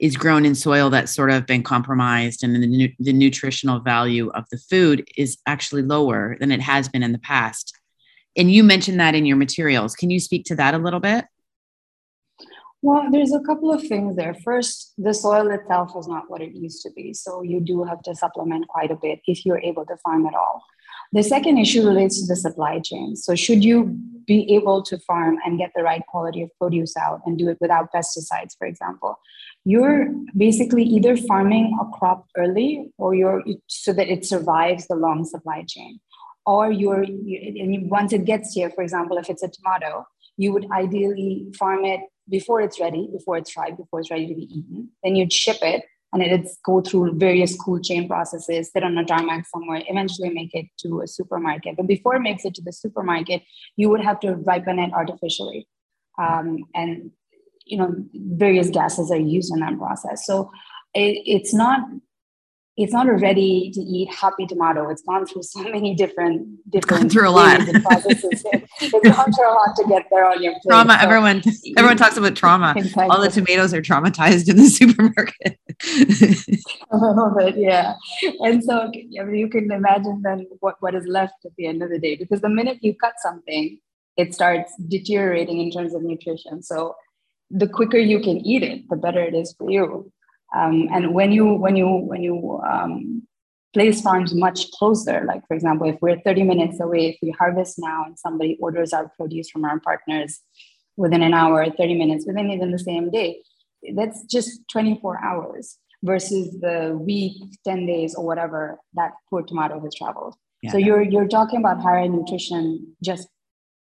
is 0.05 0.19
grown 0.19 0.45
in 0.45 0.55
soil 0.55 0.91
that's 0.91 1.15
sort 1.15 1.31
of 1.31 1.47
been 1.47 1.63
compromised 1.63 2.45
and 2.45 2.55
the, 2.55 2.67
nu- 2.67 2.93
the 2.99 3.13
nutritional 3.13 3.81
value 3.81 4.29
of 4.33 4.45
the 4.51 4.59
food 4.59 5.09
is 5.17 5.39
actually 5.47 5.81
lower 5.81 6.37
than 6.41 6.53
it 6.53 6.61
has 6.61 6.91
been 6.91 7.03
in 7.03 7.13
the 7.13 7.19
past. 7.19 7.73
And 8.37 8.53
you 8.53 8.65
mentioned 8.65 9.01
that 9.01 9.15
in 9.15 9.25
your 9.25 9.39
materials. 9.39 9.95
Can 9.95 10.11
you 10.11 10.21
speak 10.21 10.45
to 10.47 10.57
that 10.57 10.75
a 10.75 10.79
little 10.79 11.01
bit? 11.01 11.25
Well, 12.83 13.07
there's 13.11 13.33
a 13.33 13.41
couple 13.41 13.73
of 13.73 13.81
things 13.81 14.15
there. 14.17 14.35
First, 14.45 14.93
the 14.99 15.15
soil 15.15 15.51
itself 15.51 15.93
is 15.99 16.07
not 16.07 16.25
what 16.29 16.43
it 16.43 16.53
used 16.53 16.83
to 16.83 16.91
be. 16.95 17.15
So 17.15 17.41
you 17.41 17.61
do 17.61 17.85
have 17.85 18.03
to 18.03 18.15
supplement 18.15 18.69
quite 18.69 18.91
a 18.91 18.99
bit 19.01 19.21
if 19.27 19.47
you're 19.47 19.61
able 19.61 19.87
to 19.87 19.97
farm 20.05 20.27
at 20.27 20.35
all. 20.35 20.63
The 21.15 21.23
second 21.23 21.57
issue 21.57 21.87
relates 21.87 22.21
to 22.21 22.27
the 22.27 22.37
supply 22.37 22.81
chain. 22.81 23.15
So, 23.15 23.35
should 23.37 23.65
you 23.65 23.97
be 24.27 24.53
able 24.55 24.83
to 24.83 24.99
farm 24.99 25.39
and 25.45 25.59
get 25.59 25.71
the 25.77 25.83
right 25.83 26.03
quality 26.09 26.43
of 26.43 26.51
produce 26.59 26.97
out 26.97 27.21
and 27.25 27.39
do 27.39 27.49
it 27.49 27.59
without 27.61 27.93
pesticides, 27.95 28.57
for 28.59 28.67
example, 28.67 29.19
you're 29.65 30.09
basically 30.37 30.83
either 30.83 31.17
farming 31.17 31.77
a 31.81 31.97
crop 31.97 32.27
early 32.37 32.93
or 32.99 33.15
you're 33.15 33.43
so 33.67 33.93
that 33.93 34.09
it 34.09 34.25
survives 34.25 34.87
the 34.87 34.95
long 34.95 35.25
supply 35.25 35.65
chain, 35.67 36.01
or 36.45 36.71
you're 36.71 37.03
and 37.03 37.91
once 37.91 38.13
it 38.13 38.25
gets 38.25 38.53
here, 38.53 38.71
for 38.71 38.83
example, 38.83 39.17
if 39.17 39.31
it's 39.31 39.43
a 39.43 39.49
tomato, 39.49 40.07
you 40.37 40.53
would 40.53 40.71
ideally 40.71 41.47
farm 41.59 41.85
it 41.85 42.01
before 42.29 42.61
it's 42.61 42.81
ready, 42.81 43.09
before 43.13 43.37
it's 43.37 43.57
ripe, 43.57 43.77
before 43.77 44.01
it's 44.01 44.11
ready 44.11 44.27
to 44.27 44.35
be 44.35 44.43
eaten. 44.43 44.91
Then 45.03 45.17
you'd 45.17 45.33
ship 45.33 45.59
it 45.63 45.85
and 46.13 46.23
it's 46.23 46.59
go 46.65 46.81
through 46.81 47.19
various 47.19 47.57
cool 47.57 47.81
chain 47.81 48.07
processes, 48.07 48.71
sit 48.71 48.85
on 48.85 48.97
a 48.97 49.05
tarmac 49.05 49.47
somewhere, 49.47 49.83
eventually 49.89 50.31
make 50.31 50.55
it 50.55 50.67
to 50.79 51.01
a 51.01 51.09
supermarket. 51.09 51.77
But 51.77 51.87
before 51.87 52.15
it 52.15 52.21
makes 52.21 52.45
it 52.45 52.55
to 52.55 52.63
the 52.63 52.73
supermarket, 52.73 53.43
you 53.77 53.89
would 53.89 54.01
have 54.01 54.21
to 54.21 54.35
ripen 54.37 54.79
it 54.79 54.93
artificially. 54.93 55.67
Um, 56.19 56.65
and 56.75 57.11
you 57.65 57.79
know, 57.79 57.95
various 58.15 58.71
gases 58.71 59.11
are 59.11 59.19
used 59.19 59.53
in 59.53 59.61
that 59.61 59.79
process. 59.79 60.27
So 60.27 60.51
it, 60.95 61.23
it's 61.27 61.55
not 61.55 61.81
it's 62.77 62.93
not 62.93 63.09
a 63.09 63.13
ready 63.13 63.71
to 63.73 63.81
eat 63.81 64.13
happy 64.13 64.47
tomato. 64.47 64.89
It's 64.91 65.03
gone 65.03 65.27
through 65.27 65.45
so 65.45 65.63
many 65.71 65.95
different 65.95 66.49
different 66.71 67.13
through 67.13 67.29
a 67.29 67.31
lot. 67.31 67.61
processes. 67.83 68.45
it's 68.81 69.09
gone 69.17 69.33
through 69.33 69.49
a 69.49 69.55
lot 69.55 69.77
to 69.77 69.85
get 69.89 70.07
there 70.11 70.27
on 70.27 70.43
your 70.43 70.53
plate. 70.55 70.63
Trauma. 70.69 70.95
So, 70.95 71.05
everyone 71.05 71.43
everyone 71.77 71.97
talks 71.97 72.17
about 72.17 72.35
trauma. 72.35 72.75
Exactly. 72.77 73.05
All 73.05 73.21
the 73.21 73.31
tomatoes 73.31 73.73
are 73.73 73.83
traumatized 73.83 74.49
in 74.49 74.57
the 74.57 74.67
supermarket. 74.67 75.59
a 76.91 76.97
little 76.97 77.35
bit, 77.37 77.57
yeah. 77.57 77.95
And 78.41 78.63
so 78.63 78.91
I 78.91 79.25
mean, 79.25 79.37
you 79.37 79.49
can 79.49 79.71
imagine 79.71 80.23
then 80.23 80.47
what, 80.61 80.77
what 80.81 80.95
is 80.95 81.07
left 81.07 81.35
at 81.45 81.53
the 81.57 81.67
end 81.67 81.83
of 81.83 81.91
the 81.91 81.99
day. 81.99 82.17
Because 82.17 82.41
the 82.41 82.49
minute 82.49 82.79
you 82.81 82.95
cut 82.95 83.15
something, 83.23 83.79
it 84.17 84.35
starts 84.35 84.73
deteriorating 84.89 85.61
in 85.61 85.71
terms 85.71 85.95
of 85.95 86.03
nutrition. 86.03 86.63
So 86.63 86.95
the 87.51 87.69
quicker 87.69 87.99
you 87.99 88.21
can 88.21 88.39
eat 88.39 88.63
it, 88.63 88.89
the 88.89 88.97
better 88.97 89.23
it 89.23 89.35
is 89.35 89.55
for 89.57 89.71
you. 89.71 90.13
Um, 90.55 90.89
and 90.93 91.15
when 91.15 91.33
you 91.33 91.55
when 91.55 91.77
you 91.77 91.89
when 91.89 92.23
you 92.23 92.61
um, 92.69 93.27
place 93.73 94.01
farms 94.01 94.35
much 94.35 94.71
closer, 94.73 95.25
like 95.27 95.47
for 95.47 95.55
example, 95.55 95.89
if 95.89 95.97
we're 96.01 96.21
30 96.21 96.45
minutes 96.45 96.81
away, 96.81 97.09
if 97.09 97.17
we 97.23 97.31
harvest 97.31 97.79
now 97.79 98.05
and 98.05 98.19
somebody 98.19 98.57
orders 98.61 98.93
our 98.93 99.11
produce 99.17 99.51
from 99.51 99.65
our 99.65 99.81
partners 99.81 100.41
within 100.97 101.23
an 101.23 101.35
hour, 101.35 101.67
30 101.69 101.99
minutes, 101.99 102.25
within 102.27 102.51
even 102.51 102.71
the 102.71 102.79
same 102.79 103.11
day, 103.11 103.43
that's 103.95 104.25
just 104.25 104.61
24 104.71 105.23
hours 105.25 105.79
versus 106.05 106.57
the 106.61 106.97
week, 107.01 107.37
10 107.67 107.87
days, 107.87 108.15
or 108.15 108.25
whatever 108.25 108.79
that 108.95 109.13
poor 109.29 109.43
tomato 109.43 109.81
has 109.81 109.95
traveled. 109.95 110.35
Yeah. 110.63 110.71
So 110.71 110.79
you're 110.79 111.03
you're 111.03 111.29
talking 111.29 111.59
about 111.59 111.83
higher 111.83 112.09
nutrition 112.09 112.97
just 113.03 113.29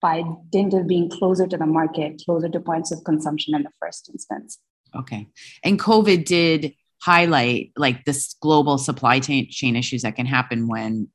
by 0.05 0.23
dint 0.51 0.75
of 0.75 0.87
being 0.87 1.09
closer 1.09 1.47
to 1.47 1.57
the 1.57 1.65
market, 1.65 2.21
closer 2.27 2.51
to 2.51 2.61
points 2.61 2.93
of 2.93 3.03
consumption 3.05 3.55
in 3.55 3.63
the 3.63 3.71
first 3.81 4.11
instance. 4.13 4.59
Okay. 4.95 5.29
And 5.65 5.81
COVID 5.81 6.27
did 6.27 6.75
highlight 7.01 7.73
like 7.75 8.05
this 8.05 8.35
global 8.39 8.77
supply 8.77 9.19
chain, 9.19 9.77
issues 9.77 10.03
that 10.03 10.15
can 10.15 10.27
happen 10.27 10.69
when 10.69 11.09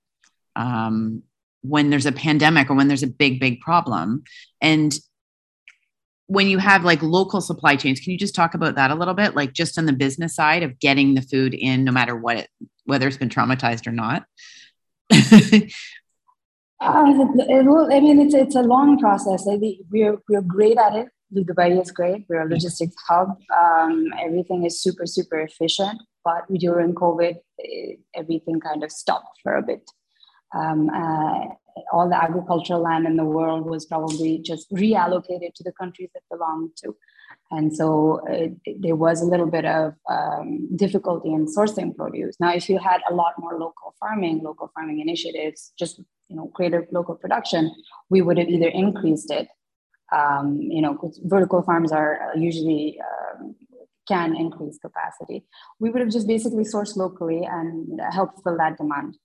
um, 0.56 1.22
when 1.62 1.92
there's 1.92 2.08
a 2.08 2.12
pandemic 2.12 2.72
or 2.72 2.74
when 2.74 2.88
there's 2.88 3.04
a 3.04 3.08
big, 3.08 3.40
big 3.40 3.62
problem. 3.62 4.24
And 4.60 4.98
when 6.26 6.48
you 6.48 6.58
have 6.58 6.84
like 6.84 7.04
local 7.04 7.42
supply 7.42 7.76
chains, 7.76 8.00
can 8.00 8.12
you 8.12 8.18
just 8.18 8.34
talk 8.34 8.56
about 8.56 8.74
that 8.76 8.90
a 8.90 8.96
little 8.96 9.14
bit? 9.14 9.36
Like 9.36 9.54
just 9.54 9.78
on 9.78 9.86
the 9.86 9.94
business 9.94 10.34
side 10.34 10.64
of 10.64 10.80
getting 10.80 11.14
the 11.14 11.22
food 11.22 11.54
in, 11.54 11.84
no 11.84 11.92
matter 11.92 12.16
what 12.16 12.38
it, 12.38 12.50
whether 12.86 13.08
it's 13.08 13.18
been 13.18 13.30
traumatized 13.30 13.86
or 13.86 13.92
not. 13.92 14.26
Uh, 16.82 17.04
it 17.50 17.66
will, 17.66 17.92
I 17.92 18.00
mean, 18.00 18.20
it's 18.22 18.34
it's 18.34 18.56
a 18.56 18.62
long 18.62 18.98
process. 19.00 19.48
I 19.48 19.58
think 19.58 19.80
we're 19.92 20.18
we're 20.30 20.42
great 20.42 20.78
at 20.78 20.96
it. 20.96 21.10
Dubai 21.34 21.80
is 21.80 21.92
great. 21.92 22.26
We're 22.30 22.48
a 22.48 22.50
logistics 22.50 22.96
hub. 23.08 23.38
Um, 23.64 24.08
everything 24.20 24.66
is 24.66 24.82
super 24.82 25.06
super 25.06 25.40
efficient. 25.42 26.02
But 26.24 26.44
during 26.58 26.96
COVID, 26.96 27.36
it, 27.58 28.00
everything 28.16 28.60
kind 28.60 28.84
of 28.84 28.92
stopped 28.92 29.40
for 29.44 29.56
a 29.56 29.62
bit. 29.62 29.90
Um, 30.56 30.90
uh, 30.90 31.46
all 31.94 32.10
the 32.10 32.22
agricultural 32.22 32.82
land 32.82 33.06
in 33.06 33.16
the 33.16 33.26
world 33.26 33.66
was 33.66 33.86
probably 33.86 34.40
just 34.40 34.72
reallocated 34.74 35.54
to 35.56 35.64
the 35.64 35.74
countries 35.80 36.10
that 36.14 36.24
belonged 36.32 36.72
to. 36.84 36.96
And 37.52 37.76
so 37.76 38.22
it, 38.28 38.54
there 38.82 38.96
was 38.96 39.22
a 39.22 39.26
little 39.26 39.48
bit 39.48 39.66
of 39.66 39.96
um, 40.10 40.76
difficulty 40.76 41.34
in 41.34 41.48
sourcing 41.48 41.96
produce. 41.96 42.36
Now, 42.40 42.54
if 42.54 42.70
you 42.70 42.78
had 42.78 43.02
a 43.10 43.14
lot 43.14 43.34
more 43.40 43.58
local 43.60 43.96
farming, 44.00 44.44
local 44.44 44.72
farming 44.74 45.00
initiatives, 45.00 45.74
just 45.78 46.00
you 46.28 46.36
know, 46.36 46.52
greater 46.54 46.88
local 46.92 47.16
production, 47.16 47.74
we 48.10 48.22
would 48.22 48.38
have 48.38 48.50
either 48.50 48.68
increased 48.68 49.32
it. 49.32 49.48
Um, 50.12 50.60
you 50.62 50.82
know, 50.82 50.98
vertical 51.24 51.62
farms 51.64 51.92
are 51.92 52.32
usually 52.36 53.00
um, 53.02 53.56
can 54.08 54.36
increase 54.36 54.78
capacity. 54.80 55.46
We 55.80 55.90
would 55.90 56.02
have 56.02 56.12
just 56.12 56.28
basically 56.28 56.64
sourced 56.64 56.96
locally 56.96 57.44
and 57.46 58.00
helped 58.12 58.44
fill 58.44 58.58
that 58.58 58.78
demand. 58.78 59.18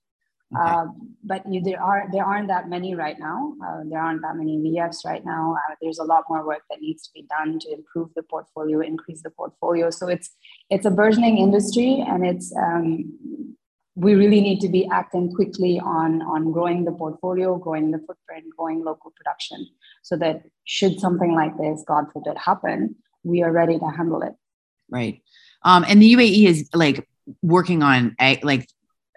Okay. 0.55 0.71
Uh, 0.71 0.85
but 1.23 1.41
you, 1.51 1.61
there 1.61 1.81
are 1.81 2.07
there 2.11 2.23
aren't 2.23 2.47
that 2.49 2.69
many 2.69 2.95
right 2.95 3.17
now. 3.19 3.53
Uh, 3.65 3.81
there 3.89 3.99
aren't 3.99 4.21
that 4.21 4.35
many 4.35 4.57
VFs 4.57 5.03
right 5.05 5.25
now. 5.25 5.55
Uh, 5.57 5.75
there's 5.81 5.97
a 5.97 6.03
lot 6.03 6.23
more 6.29 6.45
work 6.45 6.61
that 6.69 6.81
needs 6.81 7.03
to 7.07 7.13
be 7.13 7.25
done 7.29 7.59
to 7.59 7.73
improve 7.73 8.09
the 8.15 8.23
portfolio, 8.23 8.81
increase 8.81 9.23
the 9.23 9.31
portfolio. 9.31 9.89
So 9.89 10.07
it's 10.07 10.29
it's 10.69 10.85
a 10.85 10.91
burgeoning 10.91 11.37
industry, 11.39 12.03
and 12.07 12.25
it's 12.25 12.55
um, 12.55 13.55
we 13.95 14.13
really 14.13 14.41
need 14.41 14.59
to 14.61 14.69
be 14.69 14.87
acting 14.91 15.33
quickly 15.33 15.79
on 15.79 16.21
on 16.21 16.51
growing 16.51 16.85
the 16.85 16.91
portfolio, 16.91 17.57
growing 17.57 17.91
the 17.91 17.99
footprint, 17.99 18.45
growing 18.55 18.83
local 18.83 19.11
production, 19.15 19.67
so 20.03 20.15
that 20.17 20.43
should 20.65 20.99
something 20.99 21.33
like 21.33 21.57
this, 21.57 21.83
God 21.87 22.05
forbid, 22.13 22.37
happen, 22.37 22.95
we 23.23 23.41
are 23.41 23.51
ready 23.51 23.79
to 23.79 23.85
handle 23.85 24.21
it. 24.21 24.33
Right. 24.89 25.21
Um, 25.63 25.83
and 25.87 26.01
the 26.01 26.13
UAE 26.13 26.45
is 26.45 26.69
like 26.73 27.07
working 27.41 27.81
on 27.81 28.15
like 28.43 28.69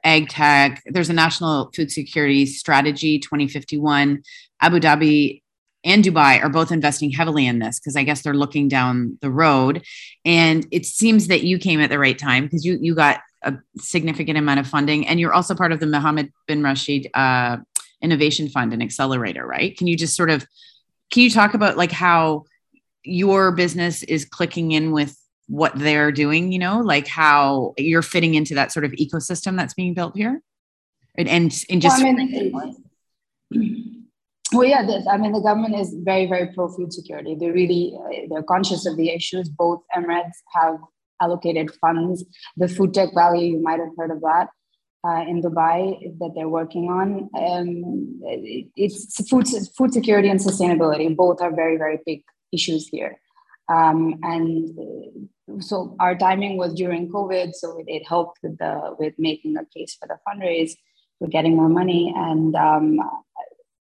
ag 0.09 0.29
tech. 0.29 0.83
There's 0.87 1.11
a 1.11 1.15
national 1.15 1.71
food 1.75 1.91
security 1.91 2.47
strategy 2.47 3.19
2051. 3.19 4.23
Abu 4.61 4.81
Dhabi 4.81 5.43
and 5.85 6.03
Dubai 6.03 6.43
are 6.43 6.49
both 6.49 6.73
investing 6.73 7.11
heavily 7.11 7.47
in 7.47 7.59
this 7.59 7.79
because 7.79 7.97
I 7.97 8.03
guess 8.03 8.23
they're 8.23 8.35
looking 8.35 8.69
down 8.69 9.19
the 9.21 9.31
road. 9.31 9.85
And 10.25 10.67
it 10.71 10.87
seems 10.87 11.29
that 11.29 11.43
you 11.43 11.59
came 11.59 11.81
at 11.81 11.91
the 11.91 11.99
right 11.99 12.19
time 12.19 12.45
because 12.45 12.65
you 12.65 12.79
you 12.81 12.95
got 12.95 13.21
a 13.43 13.55
significant 13.77 14.38
amount 14.38 14.61
of 14.61 14.67
funding, 14.67 15.07
and 15.07 15.21
you're 15.21 15.33
also 15.33 15.55
part 15.55 15.73
of 15.73 15.79
the 15.79 15.87
Mohammed 15.87 16.33
bin 16.47 16.62
Rashid 16.62 17.09
uh, 17.15 17.59
Innovation 18.03 18.49
Fund 18.49 18.73
and 18.73 18.83
Accelerator, 18.83 19.47
right? 19.47 19.77
Can 19.77 19.87
you 19.87 19.97
just 19.97 20.17
sort 20.17 20.31
of 20.31 20.47
can 21.12 21.23
you 21.23 21.31
talk 21.31 21.55
about 21.55 21.77
like 21.77 21.93
how 21.93 22.45
your 23.05 23.53
business 23.53 24.03
is 24.03 24.25
clicking 24.25 24.73
in 24.73 24.91
with 24.91 25.17
what 25.49 25.73
they're 25.75 26.12
doing, 26.12 26.52
you 26.52 26.59
know, 26.59 26.81
like 26.81 27.09
how 27.09 27.75
you're 27.76 28.02
fitting 28.02 28.35
into 28.35 28.55
that 28.55 28.71
sort 28.71 28.85
of 28.85 28.93
ecosystem 28.93 29.57
that's 29.57 29.75
being 29.75 29.95
built 29.95 30.17
here? 30.17 30.40
And, 31.17 31.28
and, 31.28 31.64
and 31.69 31.83
just. 31.83 32.02
Well, 32.02 32.12
I 32.12 32.12
mean, 32.12 32.76
well, 34.52 34.64
yeah, 34.64 34.87
this, 34.87 35.07
I 35.11 35.17
mean, 35.17 35.33
the 35.33 35.40
government 35.40 35.75
is 35.75 35.95
very, 36.05 36.26
very 36.26 36.52
pro 36.55 36.69
food 36.69 36.93
security. 36.93 37.35
They're 37.38 37.52
really, 37.52 37.95
they're 38.31 38.43
conscious 38.43 38.87
of 38.87 38.97
the 38.97 39.11
issues. 39.11 39.49
Both 39.49 39.83
Emirates 39.97 40.37
have 40.52 40.78
allocated 41.21 41.71
funds. 41.81 42.25
The 42.57 42.69
Food 42.69 42.95
Tech 42.95 43.11
Valley, 43.14 43.49
you 43.49 43.61
might 43.61 43.81
have 43.81 43.90
heard 43.97 44.11
of 44.11 44.21
that. 44.21 44.49
Uh, 45.07 45.23
in 45.28 45.40
Dubai 45.40 46.19
that 46.19 46.33
they're 46.35 46.49
working 46.49 46.90
on. 46.90 47.31
Um, 47.33 48.21
it, 48.25 48.67
it's 48.75 49.28
food, 49.31 49.47
food 49.76 49.93
security 49.93 50.28
and 50.28 50.40
sustainability. 50.40 51.14
Both 51.14 51.40
are 51.40 51.55
very, 51.55 51.76
very 51.76 52.00
big 52.05 52.25
issues 52.52 52.88
here. 52.88 53.21
Um, 53.69 54.19
and 54.25 55.28
so 55.61 55.97
our 56.00 56.17
timing 56.17 56.57
was 56.57 56.75
during 56.75 57.11
COVID, 57.11 57.55
so 57.55 57.78
it, 57.78 57.87
it, 57.88 58.07
helped 58.07 58.38
with 58.43 58.59
the 58.59 58.97
with 58.99 59.14
making 59.19 59.57
a 59.57 59.64
case 59.76 59.97
for 59.99 60.07
the 60.07 60.19
fundraise, 60.26 60.73
for 61.19 61.28
getting 61.28 61.57
more 61.57 61.69
money, 61.69 62.12
and 62.17 62.55
um, 62.55 62.99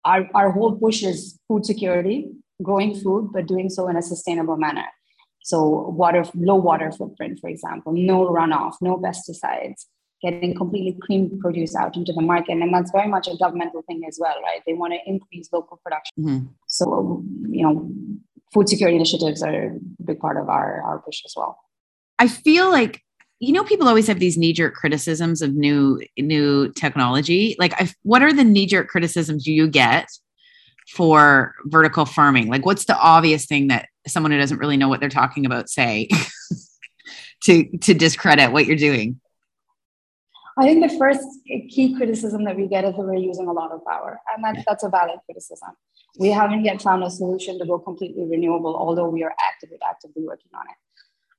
our 0.04 0.28
our 0.34 0.52
whole 0.52 0.76
push 0.78 1.04
is 1.04 1.40
food 1.48 1.66
security, 1.66 2.30
growing 2.62 2.96
food, 2.96 3.32
but 3.34 3.48
doing 3.48 3.70
so 3.70 3.88
in 3.88 3.96
a 3.96 4.02
sustainable 4.02 4.58
manner. 4.58 4.86
So 5.44 5.90
water, 5.90 6.26
low 6.34 6.56
water 6.56 6.92
footprint, 6.92 7.40
for 7.40 7.50
example, 7.50 7.94
no 7.94 8.26
runoff, 8.28 8.76
no 8.82 8.98
pesticides, 8.98 9.86
getting 10.22 10.56
completely 10.56 10.98
clean 11.06 11.40
produce 11.40 11.76
out 11.76 11.96
into 11.96 12.14
the 12.14 12.22
market, 12.22 12.54
and 12.54 12.74
that's 12.74 12.92
very 12.92 13.08
much 13.08 13.28
a 13.28 13.38
governmental 13.38 13.84
thing 13.84 14.02
as 14.08 14.18
well, 14.20 14.36
right? 14.42 14.62
They 14.66 14.74
want 14.74 14.94
to 14.94 15.00
increase 15.06 15.50
local 15.54 15.80
production. 15.84 16.14
Mm-hmm. 16.20 16.46
So 16.68 17.24
you 17.50 17.64
know 17.64 17.92
food 18.54 18.70
security 18.70 18.96
initiatives 18.96 19.42
are 19.42 19.54
a 19.54 19.80
big 20.04 20.20
part 20.20 20.38
of 20.38 20.50
our, 20.50 20.82
our 20.82 21.00
push 21.00 21.22
as 21.26 21.34
well. 21.36 21.58
I 22.20 22.28
feel 22.28 22.70
like 22.70 23.02
you 23.40 23.52
know 23.52 23.64
people 23.64 23.88
always 23.88 24.08
have 24.08 24.20
these 24.20 24.38
knee 24.38 24.54
jerk 24.54 24.74
criticisms 24.74 25.42
of 25.42 25.54
new 25.54 26.02
new 26.18 26.72
technology. 26.74 27.56
Like, 27.60 27.74
I, 27.82 27.92
what 28.04 28.22
are 28.22 28.34
the 28.34 28.44
knee 28.44 28.66
jerk 28.66 28.88
criticisms 28.88 29.46
you 29.46 29.68
get 29.68 30.08
for 30.90 31.54
vertical 31.66 32.06
farming? 32.06 32.48
Like, 32.48 32.66
what's 32.66 32.86
the 32.86 32.98
obvious 32.98 33.46
thing 33.46 33.68
that 33.68 33.90
someone 34.08 34.32
who 34.32 34.38
doesn't 34.38 34.60
really 34.60 34.78
know 34.78 34.88
what 34.88 35.00
they're 35.00 35.10
talking 35.10 35.46
about 35.46 35.70
say 35.70 36.08
to 37.44 37.78
to 37.80 37.94
discredit 37.94 38.52
what 38.52 38.66
you're 38.66 38.78
doing? 38.78 39.20
I 40.58 40.64
think 40.64 40.90
the 40.90 40.98
first 40.98 41.28
key 41.70 41.96
criticism 41.98 42.46
that 42.46 42.56
we 42.56 42.68
get 42.68 42.86
is 42.86 42.96
that 42.96 43.02
we're 43.02 43.16
using 43.16 43.48
a 43.48 43.52
lot 43.52 43.72
of 43.72 43.84
power, 43.86 44.20
and 44.34 44.44
that's 44.44 44.66
that's 44.66 44.84
a 44.84 44.90
valid 44.90 45.20
criticism. 45.26 45.72
We 46.18 46.30
haven't 46.30 46.64
yet 46.64 46.82
found 46.82 47.04
a 47.04 47.10
solution 47.10 47.60
to 47.60 47.66
go 47.66 47.78
completely 47.78 48.26
renewable, 48.26 48.76
although 48.76 49.10
we 49.10 49.24
are 49.24 49.36
actively 49.46 49.78
actively 49.88 50.24
working 50.26 50.52
on 50.54 50.66
it. 50.70 50.78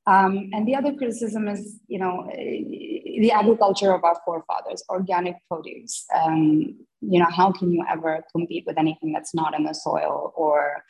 Um, 0.08 0.50
and 0.52 0.68
the 0.68 0.76
other 0.76 0.92
criticism 0.92 1.48
is, 1.48 1.80
you 1.88 1.98
know, 1.98 2.30
the 2.30 3.32
agriculture 3.32 3.92
of 3.92 4.04
our 4.04 4.16
forefathers, 4.24 4.84
organic 4.88 5.36
produce. 5.50 6.04
Um, 6.14 6.76
you 7.00 7.18
know, 7.18 7.28
how 7.30 7.52
can 7.52 7.72
you 7.72 7.84
ever 7.90 8.22
compete 8.32 8.64
with 8.66 8.78
anything 8.78 9.12
that's 9.12 9.34
not 9.34 9.58
in 9.58 9.64
the 9.64 9.72
soil 9.72 10.32
or 10.36 10.84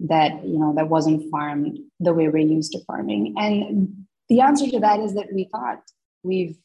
that 0.00 0.44
you 0.44 0.58
know 0.58 0.74
that 0.74 0.88
wasn't 0.88 1.30
farmed 1.30 1.78
the 2.00 2.12
way 2.12 2.28
we're 2.28 2.38
used 2.38 2.72
to 2.72 2.84
farming? 2.86 3.34
And 3.38 4.06
the 4.28 4.40
answer 4.40 4.68
to 4.68 4.80
that 4.80 5.00
is 5.00 5.14
that 5.14 5.32
we 5.32 5.48
can't. 5.54 5.80
We've 6.24 6.56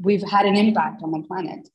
we've 0.00 0.22
had 0.22 0.46
an 0.46 0.56
impact 0.56 1.02
on 1.02 1.10
the 1.10 1.22
planet 1.22 1.68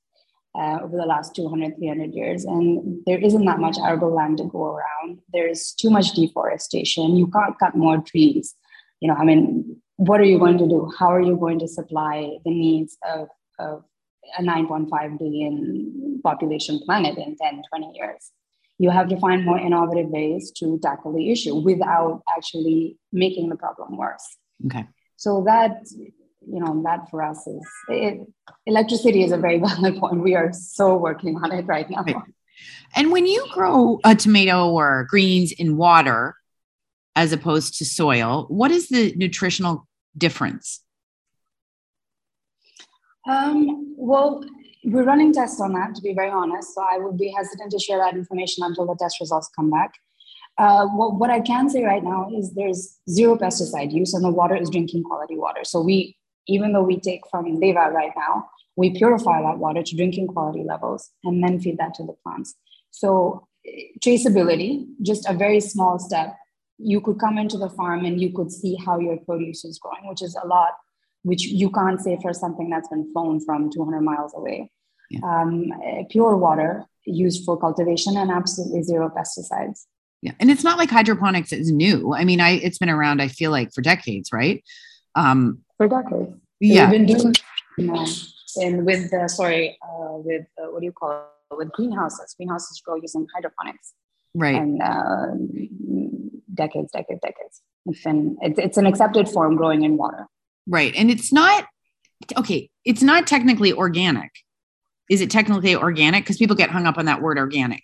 uh, 0.55 0.79
over 0.83 0.97
the 0.97 1.05
last 1.05 1.35
200, 1.35 1.77
300 1.77 2.13
years, 2.13 2.45
and 2.45 3.01
there 3.05 3.17
isn't 3.17 3.45
that 3.45 3.59
much 3.59 3.77
arable 3.79 4.13
land 4.13 4.37
to 4.37 4.45
go 4.45 4.75
around. 4.75 5.19
There's 5.31 5.73
too 5.73 5.89
much 5.89 6.13
deforestation. 6.13 7.15
You 7.15 7.27
can't 7.27 7.57
cut 7.57 7.75
more 7.75 8.01
trees. 8.01 8.55
You 8.99 9.07
know, 9.07 9.15
I 9.15 9.23
mean, 9.23 9.81
what 9.95 10.19
are 10.19 10.25
you 10.25 10.39
going 10.39 10.57
to 10.57 10.67
do? 10.67 10.91
How 10.97 11.13
are 11.13 11.21
you 11.21 11.37
going 11.37 11.59
to 11.59 11.67
supply 11.67 12.37
the 12.43 12.51
needs 12.51 12.97
of, 13.07 13.29
of 13.59 13.83
a 14.37 14.43
9.5 14.43 15.19
billion 15.19 16.21
population 16.23 16.79
planet 16.85 17.17
in 17.17 17.35
10, 17.37 17.61
20 17.69 17.91
years? 17.95 18.31
You 18.77 18.89
have 18.89 19.07
to 19.09 19.19
find 19.19 19.45
more 19.45 19.59
innovative 19.59 20.09
ways 20.09 20.51
to 20.57 20.79
tackle 20.81 21.13
the 21.13 21.31
issue 21.31 21.55
without 21.55 22.23
actually 22.35 22.97
making 23.13 23.49
the 23.49 23.55
problem 23.55 23.95
worse. 23.95 24.37
Okay. 24.65 24.87
So 25.17 25.43
that 25.45 25.85
you 26.47 26.59
know 26.59 26.81
that 26.83 27.09
for 27.09 27.21
us 27.23 27.45
is 27.47 27.67
it, 27.89 28.19
electricity 28.65 29.23
is 29.23 29.31
a 29.31 29.37
very 29.37 29.59
valid 29.65 29.97
point 29.97 30.21
we 30.21 30.35
are 30.35 30.51
so 30.53 30.97
working 30.97 31.35
on 31.37 31.51
it 31.51 31.65
right 31.65 31.89
now 31.89 32.03
right. 32.03 32.15
and 32.95 33.11
when 33.11 33.25
you 33.27 33.45
grow 33.51 33.99
a 34.03 34.15
tomato 34.15 34.69
or 34.69 35.05
greens 35.09 35.51
in 35.51 35.77
water 35.77 36.35
as 37.15 37.31
opposed 37.31 37.77
to 37.77 37.85
soil 37.85 38.45
what 38.49 38.71
is 38.71 38.89
the 38.89 39.13
nutritional 39.15 39.87
difference 40.17 40.81
um, 43.29 43.93
well 43.97 44.43
we're 44.83 45.03
running 45.03 45.31
tests 45.31 45.61
on 45.61 45.73
that 45.73 45.93
to 45.93 46.01
be 46.01 46.13
very 46.13 46.31
honest 46.31 46.73
so 46.73 46.83
i 46.91 46.97
would 46.97 47.17
be 47.17 47.31
hesitant 47.35 47.71
to 47.71 47.79
share 47.79 47.99
that 47.99 48.15
information 48.15 48.63
until 48.63 48.85
the 48.85 48.95
test 48.95 49.19
results 49.19 49.49
come 49.55 49.69
back 49.69 49.91
uh, 50.57 50.85
what, 50.87 51.15
what 51.15 51.29
I 51.29 51.39
can 51.39 51.69
say 51.69 51.83
right 51.83 52.03
now 52.03 52.29
is 52.37 52.53
there's 52.53 52.99
zero 53.09 53.37
pesticide 53.37 53.91
use 53.93 54.13
and 54.13 54.23
the 54.23 54.29
water 54.29 54.55
is 54.55 54.69
drinking 54.69 55.01
quality 55.01 55.37
water. 55.37 55.61
So 55.63 55.81
we 55.81 56.17
even 56.47 56.73
though 56.73 56.83
we 56.83 56.99
take 56.99 57.21
from 57.29 57.45
DEWA 57.45 57.91
right 57.91 58.11
now, 58.15 58.49
we 58.75 58.91
purify 58.91 59.41
that 59.41 59.57
water 59.57 59.83
to 59.83 59.95
drinking 59.95 60.27
quality 60.27 60.63
levels 60.63 61.09
and 61.23 61.43
then 61.43 61.59
feed 61.59 61.77
that 61.77 61.93
to 61.95 62.03
the 62.03 62.15
plants. 62.23 62.55
So 62.91 63.47
traceability, 64.03 64.87
just 65.01 65.27
a 65.29 65.33
very 65.33 65.59
small 65.59 65.99
step. 65.99 66.35
You 66.77 67.01
could 67.01 67.19
come 67.19 67.37
into 67.37 67.57
the 67.57 67.69
farm 67.69 68.05
and 68.05 68.19
you 68.19 68.31
could 68.33 68.51
see 68.51 68.75
how 68.75 68.99
your 68.99 69.17
produce 69.17 69.63
is 69.65 69.77
growing, 69.77 70.07
which 70.07 70.21
is 70.21 70.35
a 70.41 70.47
lot, 70.47 70.75
which 71.23 71.43
you 71.43 71.69
can't 71.69 71.99
say 71.99 72.17
for 72.21 72.33
something 72.33 72.69
that's 72.69 72.87
been 72.87 73.11
flown 73.11 73.39
from 73.43 73.69
200 73.69 74.01
miles 74.01 74.33
away. 74.35 74.71
Yeah. 75.09 75.19
Um, 75.23 75.71
pure 76.09 76.37
water 76.37 76.85
used 77.05 77.45
for 77.45 77.59
cultivation 77.59 78.17
and 78.17 78.31
absolutely 78.31 78.83
zero 78.83 79.09
pesticides. 79.09 79.85
Yeah, 80.21 80.33
and 80.39 80.51
it's 80.51 80.63
not 80.63 80.77
like 80.77 80.89
hydroponics 80.89 81.51
is 81.51 81.71
new. 81.71 82.13
I 82.13 82.25
mean, 82.25 82.39
I 82.39 82.51
it's 82.51 82.77
been 82.77 82.89
around. 82.89 83.21
I 83.21 83.27
feel 83.27 83.49
like 83.49 83.73
for 83.73 83.81
decades, 83.81 84.31
right? 84.31 84.63
Um, 85.15 85.59
for 85.81 86.03
decades. 86.03 86.33
Yeah. 86.59 86.91
We've 86.91 87.07
been 87.07 87.17
doing, 87.17 87.33
you 87.77 87.87
know, 87.87 88.05
and 88.57 88.85
with 88.85 89.09
the, 89.09 89.27
sorry, 89.27 89.77
uh, 89.81 90.17
with 90.17 90.45
uh, 90.61 90.67
what 90.71 90.79
do 90.81 90.85
you 90.85 90.91
call 90.91 91.11
it? 91.11 91.57
With 91.57 91.71
greenhouses. 91.71 92.33
Greenhouses 92.37 92.81
grow 92.85 92.95
using 92.95 93.27
hydroponics. 93.33 93.93
Right. 94.33 94.55
And 94.55 94.81
uh, 94.81 95.27
decades, 96.53 96.91
decades, 96.91 97.19
decades. 97.21 97.61
It's 97.87 98.03
been, 98.03 98.37
it's, 98.41 98.59
it's 98.59 98.77
an 98.77 98.85
accepted 98.85 99.27
form 99.27 99.55
growing 99.57 99.83
in 99.83 99.97
water. 99.97 100.27
Right. 100.67 100.93
And 100.95 101.09
it's 101.09 101.33
not, 101.33 101.65
okay, 102.37 102.69
it's 102.85 103.01
not 103.01 103.27
technically 103.27 103.73
organic. 103.73 104.31
Is 105.09 105.19
it 105.19 105.29
technically 105.29 105.75
organic? 105.75 106.23
Because 106.23 106.37
people 106.37 106.55
get 106.55 106.69
hung 106.69 106.85
up 106.85 106.97
on 106.97 107.05
that 107.05 107.21
word 107.21 107.37
organic. 107.37 107.83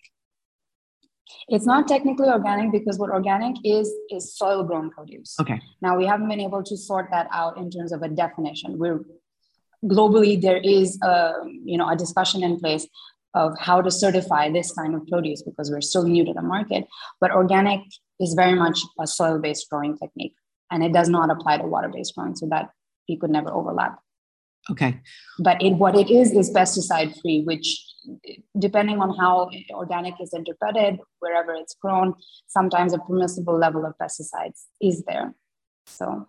It's 1.49 1.65
not 1.65 1.87
technically 1.87 2.27
organic 2.27 2.71
because 2.71 2.97
what 2.97 3.09
organic 3.09 3.55
is 3.63 3.91
is 4.09 4.35
soil 4.37 4.63
grown 4.63 4.89
produce. 4.89 5.35
Okay. 5.39 5.61
Now 5.81 5.97
we 5.97 6.05
haven't 6.05 6.29
been 6.29 6.41
able 6.41 6.63
to 6.63 6.77
sort 6.77 7.07
that 7.11 7.27
out 7.31 7.57
in 7.57 7.69
terms 7.69 7.91
of 7.91 8.01
a 8.01 8.09
definition. 8.09 8.77
We're 8.77 9.05
globally 9.85 10.41
there 10.41 10.57
is 10.57 10.99
a 11.01 11.33
you 11.63 11.77
know 11.77 11.89
a 11.89 11.95
discussion 11.95 12.43
in 12.43 12.59
place 12.59 12.87
of 13.33 13.57
how 13.59 13.81
to 13.81 13.91
certify 13.91 14.49
this 14.51 14.71
kind 14.71 14.95
of 14.95 15.05
produce 15.07 15.43
because 15.43 15.69
we're 15.69 15.81
still 15.81 16.03
new 16.03 16.25
to 16.25 16.33
the 16.33 16.41
market. 16.41 16.85
But 17.21 17.31
organic 17.31 17.81
is 18.19 18.33
very 18.33 18.55
much 18.55 18.79
a 18.99 19.07
soil 19.07 19.39
based 19.39 19.69
growing 19.69 19.97
technique, 19.97 20.35
and 20.71 20.83
it 20.83 20.93
does 20.93 21.09
not 21.09 21.29
apply 21.29 21.57
to 21.57 21.67
water 21.67 21.89
based 21.89 22.15
growing, 22.15 22.35
so 22.35 22.47
that 22.49 22.69
we 23.07 23.17
could 23.17 23.29
never 23.29 23.51
overlap. 23.51 23.99
Okay. 24.69 24.99
But 25.39 25.61
it, 25.61 25.73
what 25.73 25.95
it 25.95 26.09
is 26.09 26.31
is 26.31 26.51
pesticide 26.51 27.19
free, 27.21 27.41
which 27.43 27.85
depending 28.57 28.99
on 29.01 29.15
how 29.15 29.49
organic 29.71 30.15
is 30.21 30.33
interpreted, 30.33 30.99
wherever 31.19 31.53
it's 31.53 31.75
grown, 31.75 32.13
sometimes 32.47 32.93
a 32.93 32.99
permissible 32.99 33.57
level 33.57 33.85
of 33.85 33.93
pesticides 34.01 34.65
is 34.81 35.03
there. 35.07 35.33
So 35.85 36.27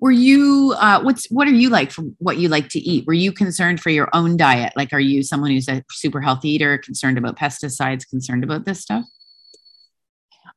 were 0.00 0.12
you 0.12 0.74
uh, 0.78 1.02
what's 1.02 1.26
what 1.30 1.48
are 1.48 1.52
you 1.52 1.70
like 1.70 1.90
from 1.90 2.16
what 2.18 2.38
you 2.38 2.48
like 2.48 2.68
to 2.70 2.78
eat? 2.78 3.06
Were 3.06 3.14
you 3.14 3.32
concerned 3.32 3.80
for 3.80 3.90
your 3.90 4.08
own 4.12 4.36
diet? 4.36 4.72
Like 4.76 4.92
are 4.92 5.00
you 5.00 5.22
someone 5.22 5.50
who's 5.50 5.68
a 5.68 5.82
super 5.90 6.20
healthy 6.20 6.50
eater 6.50 6.78
concerned 6.78 7.18
about 7.18 7.36
pesticides 7.36 8.08
concerned 8.08 8.44
about 8.44 8.64
this 8.64 8.80
stuff? 8.80 9.04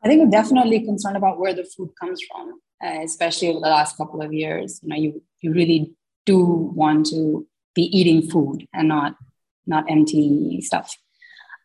I 0.04 0.08
think 0.08 0.22
i'm 0.22 0.32
definitely 0.32 0.80
concerned 0.84 1.16
about 1.16 1.40
where 1.40 1.54
the 1.54 1.64
food 1.64 1.92
comes 2.00 2.20
from 2.24 2.60
uh, 2.84 3.02
especially 3.04 3.50
over 3.50 3.60
the 3.60 3.68
last 3.68 3.98
couple 3.98 4.22
of 4.22 4.34
years. 4.34 4.80
You 4.84 4.90
know 4.90 4.96
you 4.96 5.24
you 5.42 5.54
really 5.54 5.94
do 6.26 6.44
want 6.44 7.08
to 7.08 7.48
be 7.74 7.84
eating 7.84 8.30
food 8.30 8.68
and 8.74 8.88
not 8.88 9.16
not 9.72 9.90
empty 9.90 10.62
stuff. 10.62 10.96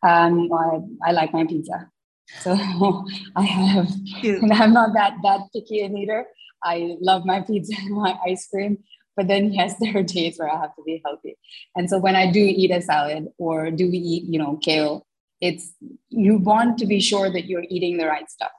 Um, 0.01 0.49
I, 0.51 1.09
I 1.09 1.11
like 1.11 1.33
my 1.33 1.45
pizza, 1.45 1.91
so 2.39 2.53
I 3.35 3.43
have. 3.43 3.91
I'm 4.23 4.73
not 4.73 4.93
that 4.93 5.17
that 5.23 5.41
picky 5.53 5.81
an 5.81 5.97
eater. 5.97 6.25
I 6.63 6.97
love 6.99 7.25
my 7.25 7.41
pizza 7.41 7.75
and 7.79 7.91
my 7.91 8.17
ice 8.25 8.47
cream, 8.47 8.79
but 9.15 9.27
then 9.27 9.51
yes, 9.51 9.75
there 9.79 9.97
are 9.97 10.03
days 10.03 10.37
where 10.37 10.49
I 10.49 10.59
have 10.59 10.75
to 10.75 10.83
be 10.85 11.01
healthy. 11.05 11.37
And 11.75 11.89
so 11.89 11.99
when 11.99 12.15
I 12.15 12.31
do 12.31 12.39
eat 12.39 12.71
a 12.71 12.81
salad 12.81 13.27
or 13.37 13.71
do 13.71 13.89
we 13.89 13.97
eat, 13.97 14.23
you 14.23 14.39
know, 14.39 14.57
kale, 14.57 15.05
it's 15.41 15.73
you 16.09 16.37
want 16.37 16.77
to 16.79 16.85
be 16.85 16.99
sure 16.99 17.29
that 17.31 17.45
you're 17.45 17.65
eating 17.69 17.97
the 17.97 18.07
right 18.07 18.29
stuff. 18.29 18.51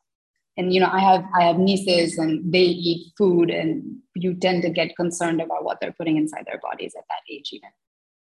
And 0.57 0.73
you 0.75 0.81
know, 0.81 0.91
I 0.93 1.01
have 1.01 1.25
I 1.39 1.45
have 1.45 1.59
nieces 1.59 2.19
and 2.19 2.53
they 2.53 2.65
eat 2.65 3.13
food, 3.17 3.49
and 3.49 3.99
you 4.15 4.35
tend 4.35 4.63
to 4.63 4.71
get 4.71 4.97
concerned 4.97 5.41
about 5.41 5.65
what 5.65 5.79
they're 5.81 5.95
putting 5.97 6.17
inside 6.17 6.47
their 6.47 6.59
bodies 6.59 6.95
at 6.99 7.05
that 7.09 7.23
age, 7.33 7.51
even. 7.53 7.71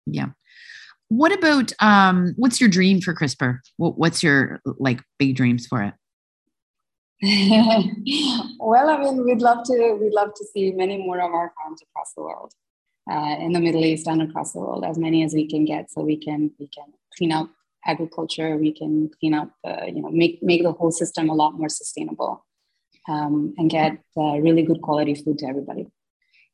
Yeah 0.06 0.30
what 1.10 1.32
about 1.32 1.72
um 1.80 2.34
what's 2.38 2.60
your 2.60 2.70
dream 2.70 3.02
for 3.02 3.14
KRISPR? 3.14 3.60
What's 3.78 4.24
your 4.24 4.62
like 4.64 5.02
big 5.20 5.36
dreams 5.36 5.68
for 5.68 5.84
it? 5.84 5.94
Well 8.60 8.90
i 8.90 8.98
mean 9.00 9.26
we'd 9.26 9.42
love 9.42 9.64
to 9.66 9.98
we'd 10.00 10.14
love 10.14 10.34
to 10.36 10.46
see 10.54 10.72
many 10.72 10.98
more 10.98 11.20
of 11.20 11.32
our 11.34 11.52
farms 11.58 11.82
across 11.82 12.14
the 12.16 12.22
world 12.22 12.52
uh, 13.10 13.36
in 13.40 13.54
the 13.54 13.60
middle 13.60 13.84
east 13.84 14.08
and 14.08 14.22
across 14.22 14.54
the 14.54 14.60
world 14.60 14.86
as 14.86 15.00
many 15.00 15.24
as 15.24 15.34
we 15.34 15.48
can 15.48 15.66
get 15.66 15.90
so 15.90 16.02
we 16.02 16.18
can 16.18 16.52
we 16.60 16.68
can 16.68 16.86
clean 17.18 17.32
up 17.32 17.50
agriculture 17.88 18.56
we 18.58 18.72
can 18.72 19.10
clean 19.20 19.34
up 19.34 19.50
uh, 19.66 19.86
you 19.88 20.02
know 20.02 20.12
make 20.12 20.44
make 20.44 20.62
the 20.62 20.72
whole 20.72 20.92
system 20.92 21.28
a 21.30 21.34
lot 21.34 21.58
more 21.58 21.70
sustainable 21.70 22.46
um, 23.08 23.54
and 23.58 23.70
get 23.70 23.98
uh, 24.18 24.38
really 24.40 24.64
good 24.64 24.82
quality 24.82 25.16
food 25.16 25.40
to 25.40 25.48
everybody. 25.48 25.88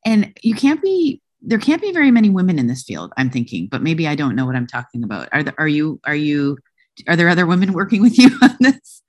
And 0.06 0.32
you 0.42 0.54
can't 0.54 0.82
be 0.82 1.20
there 1.46 1.58
can't 1.58 1.82
be 1.82 1.92
very 1.92 2.10
many 2.10 2.30
women 2.30 2.58
in 2.58 2.66
this 2.66 2.82
field 2.82 3.12
i'm 3.16 3.30
thinking 3.30 3.66
but 3.70 3.82
maybe 3.82 4.08
i 4.08 4.14
don't 4.14 4.34
know 4.34 4.46
what 4.46 4.56
i'm 4.56 4.66
talking 4.66 5.04
about. 5.04 5.28
Are 5.32 5.42
there, 5.42 5.54
are 5.58 5.68
you 5.68 6.00
are 6.04 6.14
you 6.14 6.58
are 7.08 7.16
there 7.16 7.28
other 7.28 7.46
women 7.46 7.72
working 7.80 8.02
with 8.02 8.18
you 8.18 8.30
on 8.42 8.56
this? 8.60 9.02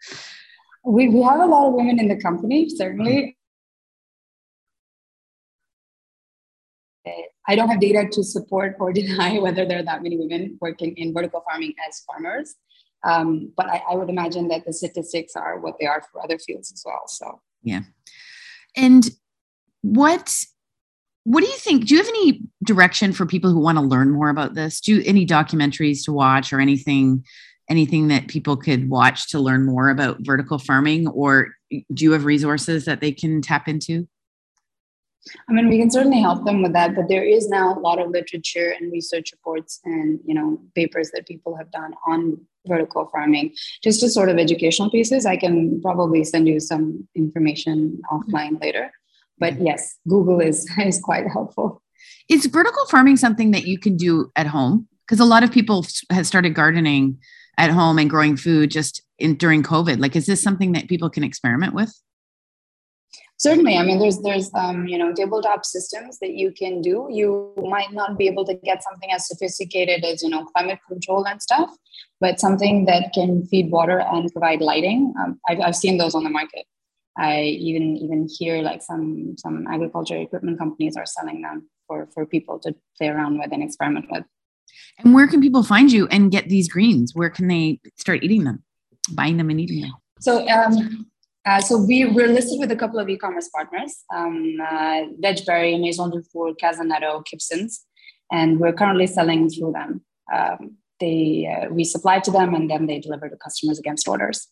We, 0.83 1.09
we 1.09 1.21
have 1.23 1.39
a 1.39 1.45
lot 1.45 1.67
of 1.67 1.73
women 1.73 1.99
in 1.99 2.07
the 2.07 2.17
company 2.17 2.69
certainly. 2.69 3.37
I 7.47 7.55
don't 7.55 7.69
have 7.69 7.79
data 7.79 8.07
to 8.11 8.23
support 8.23 8.75
or 8.79 8.91
deny 9.01 9.39
whether 9.39 9.65
there 9.65 9.79
are 9.79 9.83
that 9.83 10.01
many 10.01 10.17
women 10.17 10.57
working 10.59 10.95
in 10.97 11.13
vertical 11.13 11.43
farming 11.47 11.73
as 11.87 12.01
farmers. 12.01 12.55
Um, 13.03 13.53
but 13.55 13.67
I, 13.67 13.83
I 13.91 13.95
would 13.95 14.09
imagine 14.09 14.47
that 14.47 14.65
the 14.65 14.73
statistics 14.73 15.35
are 15.35 15.59
what 15.59 15.75
they 15.79 15.85
are 15.85 16.03
for 16.11 16.23
other 16.23 16.39
fields 16.39 16.71
as 16.71 16.81
well 16.83 17.03
so. 17.07 17.39
Yeah. 17.61 17.81
And 18.75 19.07
what 19.83 20.35
what 21.25 21.41
do 21.41 21.47
you 21.47 21.57
think? 21.57 21.87
Do 21.87 21.95
you 21.95 22.01
have 22.01 22.07
any 22.07 22.41
direction 22.63 23.11
for 23.11 23.25
people 23.25 23.51
who 23.51 23.59
want 23.59 23.77
to 23.77 23.83
learn 23.83 24.11
more 24.11 24.29
about 24.29 24.53
this? 24.53 24.79
Do 24.79 24.95
you, 24.95 25.03
any 25.05 25.25
documentaries 25.25 26.05
to 26.05 26.13
watch 26.13 26.53
or 26.53 26.59
anything 26.59 27.25
anything 27.67 28.09
that 28.09 28.27
people 28.27 28.55
could 28.55 28.89
watch 28.91 29.27
to 29.31 29.39
learn 29.39 29.65
more 29.65 29.89
about 29.89 30.17
vertical 30.19 30.59
farming 30.59 31.07
or 31.07 31.55
do 31.71 32.03
you 32.03 32.11
have 32.11 32.23
resources 32.23 32.85
that 32.85 33.01
they 33.01 33.11
can 33.11 33.41
tap 33.41 33.67
into? 33.67 34.07
I 35.49 35.53
mean, 35.53 35.69
we 35.69 35.79
can 35.79 35.89
certainly 35.89 36.21
help 36.21 36.45
them 36.45 36.61
with 36.61 36.73
that, 36.73 36.95
but 36.95 37.07
there 37.09 37.23
is 37.23 37.49
now 37.49 37.75
a 37.75 37.79
lot 37.79 37.99
of 37.99 38.11
literature 38.11 38.75
and 38.79 38.91
research 38.91 39.31
reports 39.31 39.79
and 39.83 40.19
you 40.23 40.35
know 40.35 40.61
papers 40.75 41.09
that 41.15 41.27
people 41.27 41.55
have 41.55 41.71
done 41.71 41.95
on 42.07 42.37
vertical 42.67 43.07
farming. 43.11 43.55
Just 43.83 44.03
as 44.03 44.13
sort 44.13 44.29
of 44.29 44.37
educational 44.37 44.91
pieces, 44.91 45.25
I 45.25 45.37
can 45.37 45.81
probably 45.81 46.23
send 46.23 46.47
you 46.47 46.59
some 46.59 47.07
information 47.15 47.99
mm-hmm. 48.11 48.15
offline 48.15 48.61
later. 48.61 48.91
But 49.37 49.61
yes, 49.61 49.95
Google 50.07 50.39
is 50.39 50.69
is 50.79 50.99
quite 50.99 51.27
helpful. 51.27 51.81
Is 52.29 52.45
vertical 52.45 52.85
farming 52.85 53.17
something 53.17 53.51
that 53.51 53.65
you 53.65 53.77
can 53.79 53.97
do 53.97 54.31
at 54.35 54.47
home? 54.47 54.87
Because 55.05 55.19
a 55.19 55.25
lot 55.25 55.43
of 55.43 55.51
people 55.51 55.85
have 56.11 56.25
started 56.25 56.55
gardening 56.55 57.19
at 57.57 57.71
home 57.71 57.99
and 57.99 58.09
growing 58.09 58.35
food 58.35 58.71
just 58.71 59.01
in 59.19 59.35
during 59.35 59.63
COVID. 59.63 59.99
Like, 59.99 60.15
is 60.15 60.25
this 60.25 60.41
something 60.41 60.73
that 60.73 60.87
people 60.87 61.09
can 61.09 61.23
experiment 61.23 61.73
with? 61.73 61.93
Certainly, 63.37 63.77
I 63.77 63.83
mean, 63.83 63.99
there's 63.99 64.19
there's 64.19 64.49
um, 64.55 64.87
you 64.87 64.97
know 64.97 65.13
tabletop 65.13 65.65
systems 65.65 66.19
that 66.19 66.35
you 66.35 66.51
can 66.51 66.81
do. 66.81 67.07
You 67.11 67.53
might 67.57 67.91
not 67.91 68.17
be 68.17 68.27
able 68.27 68.45
to 68.45 68.53
get 68.53 68.81
something 68.81 69.11
as 69.11 69.27
sophisticated 69.27 70.05
as 70.05 70.23
you 70.23 70.29
know 70.29 70.45
climate 70.45 70.79
control 70.87 71.27
and 71.27 71.41
stuff, 71.41 71.69
but 72.21 72.39
something 72.39 72.85
that 72.85 73.11
can 73.13 73.45
feed 73.47 73.71
water 73.71 73.99
and 73.99 74.31
provide 74.31 74.61
lighting. 74.61 75.13
Um, 75.19 75.39
I've 75.49 75.59
I've 75.59 75.75
seen 75.75 75.97
those 75.97 76.15
on 76.15 76.23
the 76.23 76.29
market. 76.29 76.65
I 77.17 77.43
even 77.43 77.97
even 77.97 78.27
hear 78.27 78.61
like 78.61 78.81
some 78.81 79.35
some 79.37 79.67
agriculture 79.67 80.17
equipment 80.17 80.59
companies 80.59 80.97
are 80.97 81.05
selling 81.05 81.41
them 81.41 81.69
for 81.87 82.07
for 82.13 82.25
people 82.25 82.59
to 82.59 82.75
play 82.97 83.07
around 83.07 83.39
with 83.39 83.51
and 83.51 83.63
experiment 83.63 84.07
with. 84.11 84.23
And 84.99 85.13
where 85.13 85.27
can 85.27 85.41
people 85.41 85.63
find 85.63 85.91
you 85.91 86.07
and 86.07 86.31
get 86.31 86.49
these 86.49 86.69
greens? 86.69 87.13
Where 87.15 87.29
can 87.29 87.47
they 87.47 87.79
start 87.97 88.23
eating 88.23 88.43
them, 88.43 88.63
buying 89.11 89.37
them 89.37 89.49
and 89.49 89.59
eating 89.59 89.81
them? 89.81 89.93
So, 90.19 90.47
um, 90.47 91.07
uh, 91.45 91.61
so 91.61 91.77
we 91.77 92.05
we're 92.05 92.27
listed 92.27 92.59
with 92.59 92.71
a 92.71 92.75
couple 92.75 92.99
of 92.99 93.07
e-commerce 93.07 93.49
partners, 93.49 94.03
um, 94.13 94.57
uh, 94.61 95.03
Vegberry, 95.21 95.79
Maison 95.79 96.09
du 96.09 96.21
Four, 96.31 96.55
Casanetto, 96.55 97.23
Kibsons, 97.25 97.81
and 98.31 98.59
we're 98.59 98.73
currently 98.73 99.07
selling 99.07 99.49
through 99.49 99.73
them. 99.73 100.01
Um, 100.33 100.77
they 100.99 101.47
uh, 101.47 101.73
we 101.73 101.83
supply 101.83 102.19
to 102.19 102.31
them, 102.31 102.53
and 102.53 102.69
then 102.69 102.87
they 102.87 102.99
deliver 102.99 103.29
to 103.29 103.37
customers 103.37 103.79
against 103.79 104.07
orders. 104.07 104.47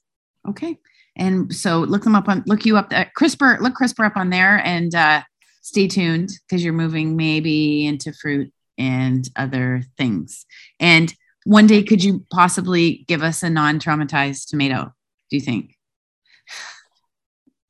Okay, 0.47 0.77
and 1.15 1.53
so 1.53 1.79
look 1.79 2.03
them 2.03 2.15
up 2.15 2.27
on 2.27 2.43
look 2.47 2.65
you 2.65 2.77
up 2.77 2.91
at 2.91 3.11
KRISPR. 3.17 3.59
Look 3.61 3.75
KRISPR 3.75 4.05
up 4.05 4.17
on 4.17 4.29
there, 4.29 4.57
and 4.65 4.93
uh, 4.95 5.21
stay 5.61 5.87
tuned 5.87 6.31
because 6.47 6.63
you're 6.63 6.73
moving 6.73 7.15
maybe 7.15 7.85
into 7.85 8.13
fruit 8.13 8.51
and 8.77 9.27
other 9.35 9.83
things. 9.97 10.45
And 10.79 11.13
one 11.45 11.67
day, 11.67 11.83
could 11.83 12.03
you 12.03 12.25
possibly 12.31 13.05
give 13.07 13.21
us 13.23 13.43
a 13.43 13.49
non 13.49 13.79
traumatized 13.79 14.49
tomato? 14.49 14.93
Do 15.29 15.37
you 15.37 15.41
think? 15.41 15.75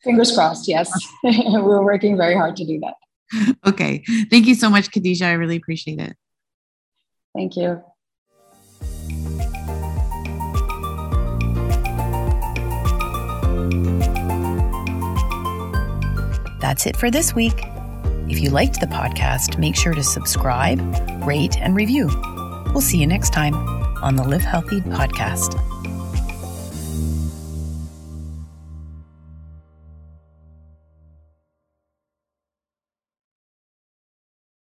Fingers 0.04 0.34
crossed, 0.34 0.68
yes. 0.68 0.92
We're 1.24 1.84
working 1.84 2.18
very 2.18 2.36
hard 2.36 2.56
to 2.58 2.66
do 2.66 2.80
that. 2.80 2.96
Okay. 3.66 4.04
Thank 4.30 4.46
you 4.46 4.54
so 4.54 4.70
much, 4.70 4.92
Khadija. 4.92 5.24
I 5.24 5.32
really 5.32 5.56
appreciate 5.56 6.00
it. 6.00 6.16
Thank 7.34 7.56
you. 7.56 7.82
That's 16.74 16.88
it 16.88 16.98
for 16.98 17.12
this 17.12 17.36
week. 17.36 17.54
If 18.28 18.40
you 18.40 18.50
liked 18.50 18.80
the 18.80 18.88
podcast, 18.88 19.60
make 19.60 19.76
sure 19.76 19.94
to 19.94 20.02
subscribe, 20.02 20.82
rate, 21.24 21.56
and 21.60 21.76
review. 21.76 22.08
We'll 22.72 22.82
see 22.82 22.98
you 22.98 23.06
next 23.06 23.32
time 23.32 23.54
on 24.02 24.16
the 24.16 24.24
Live 24.24 24.42
Healthy 24.42 24.82
podcast. 24.82 25.54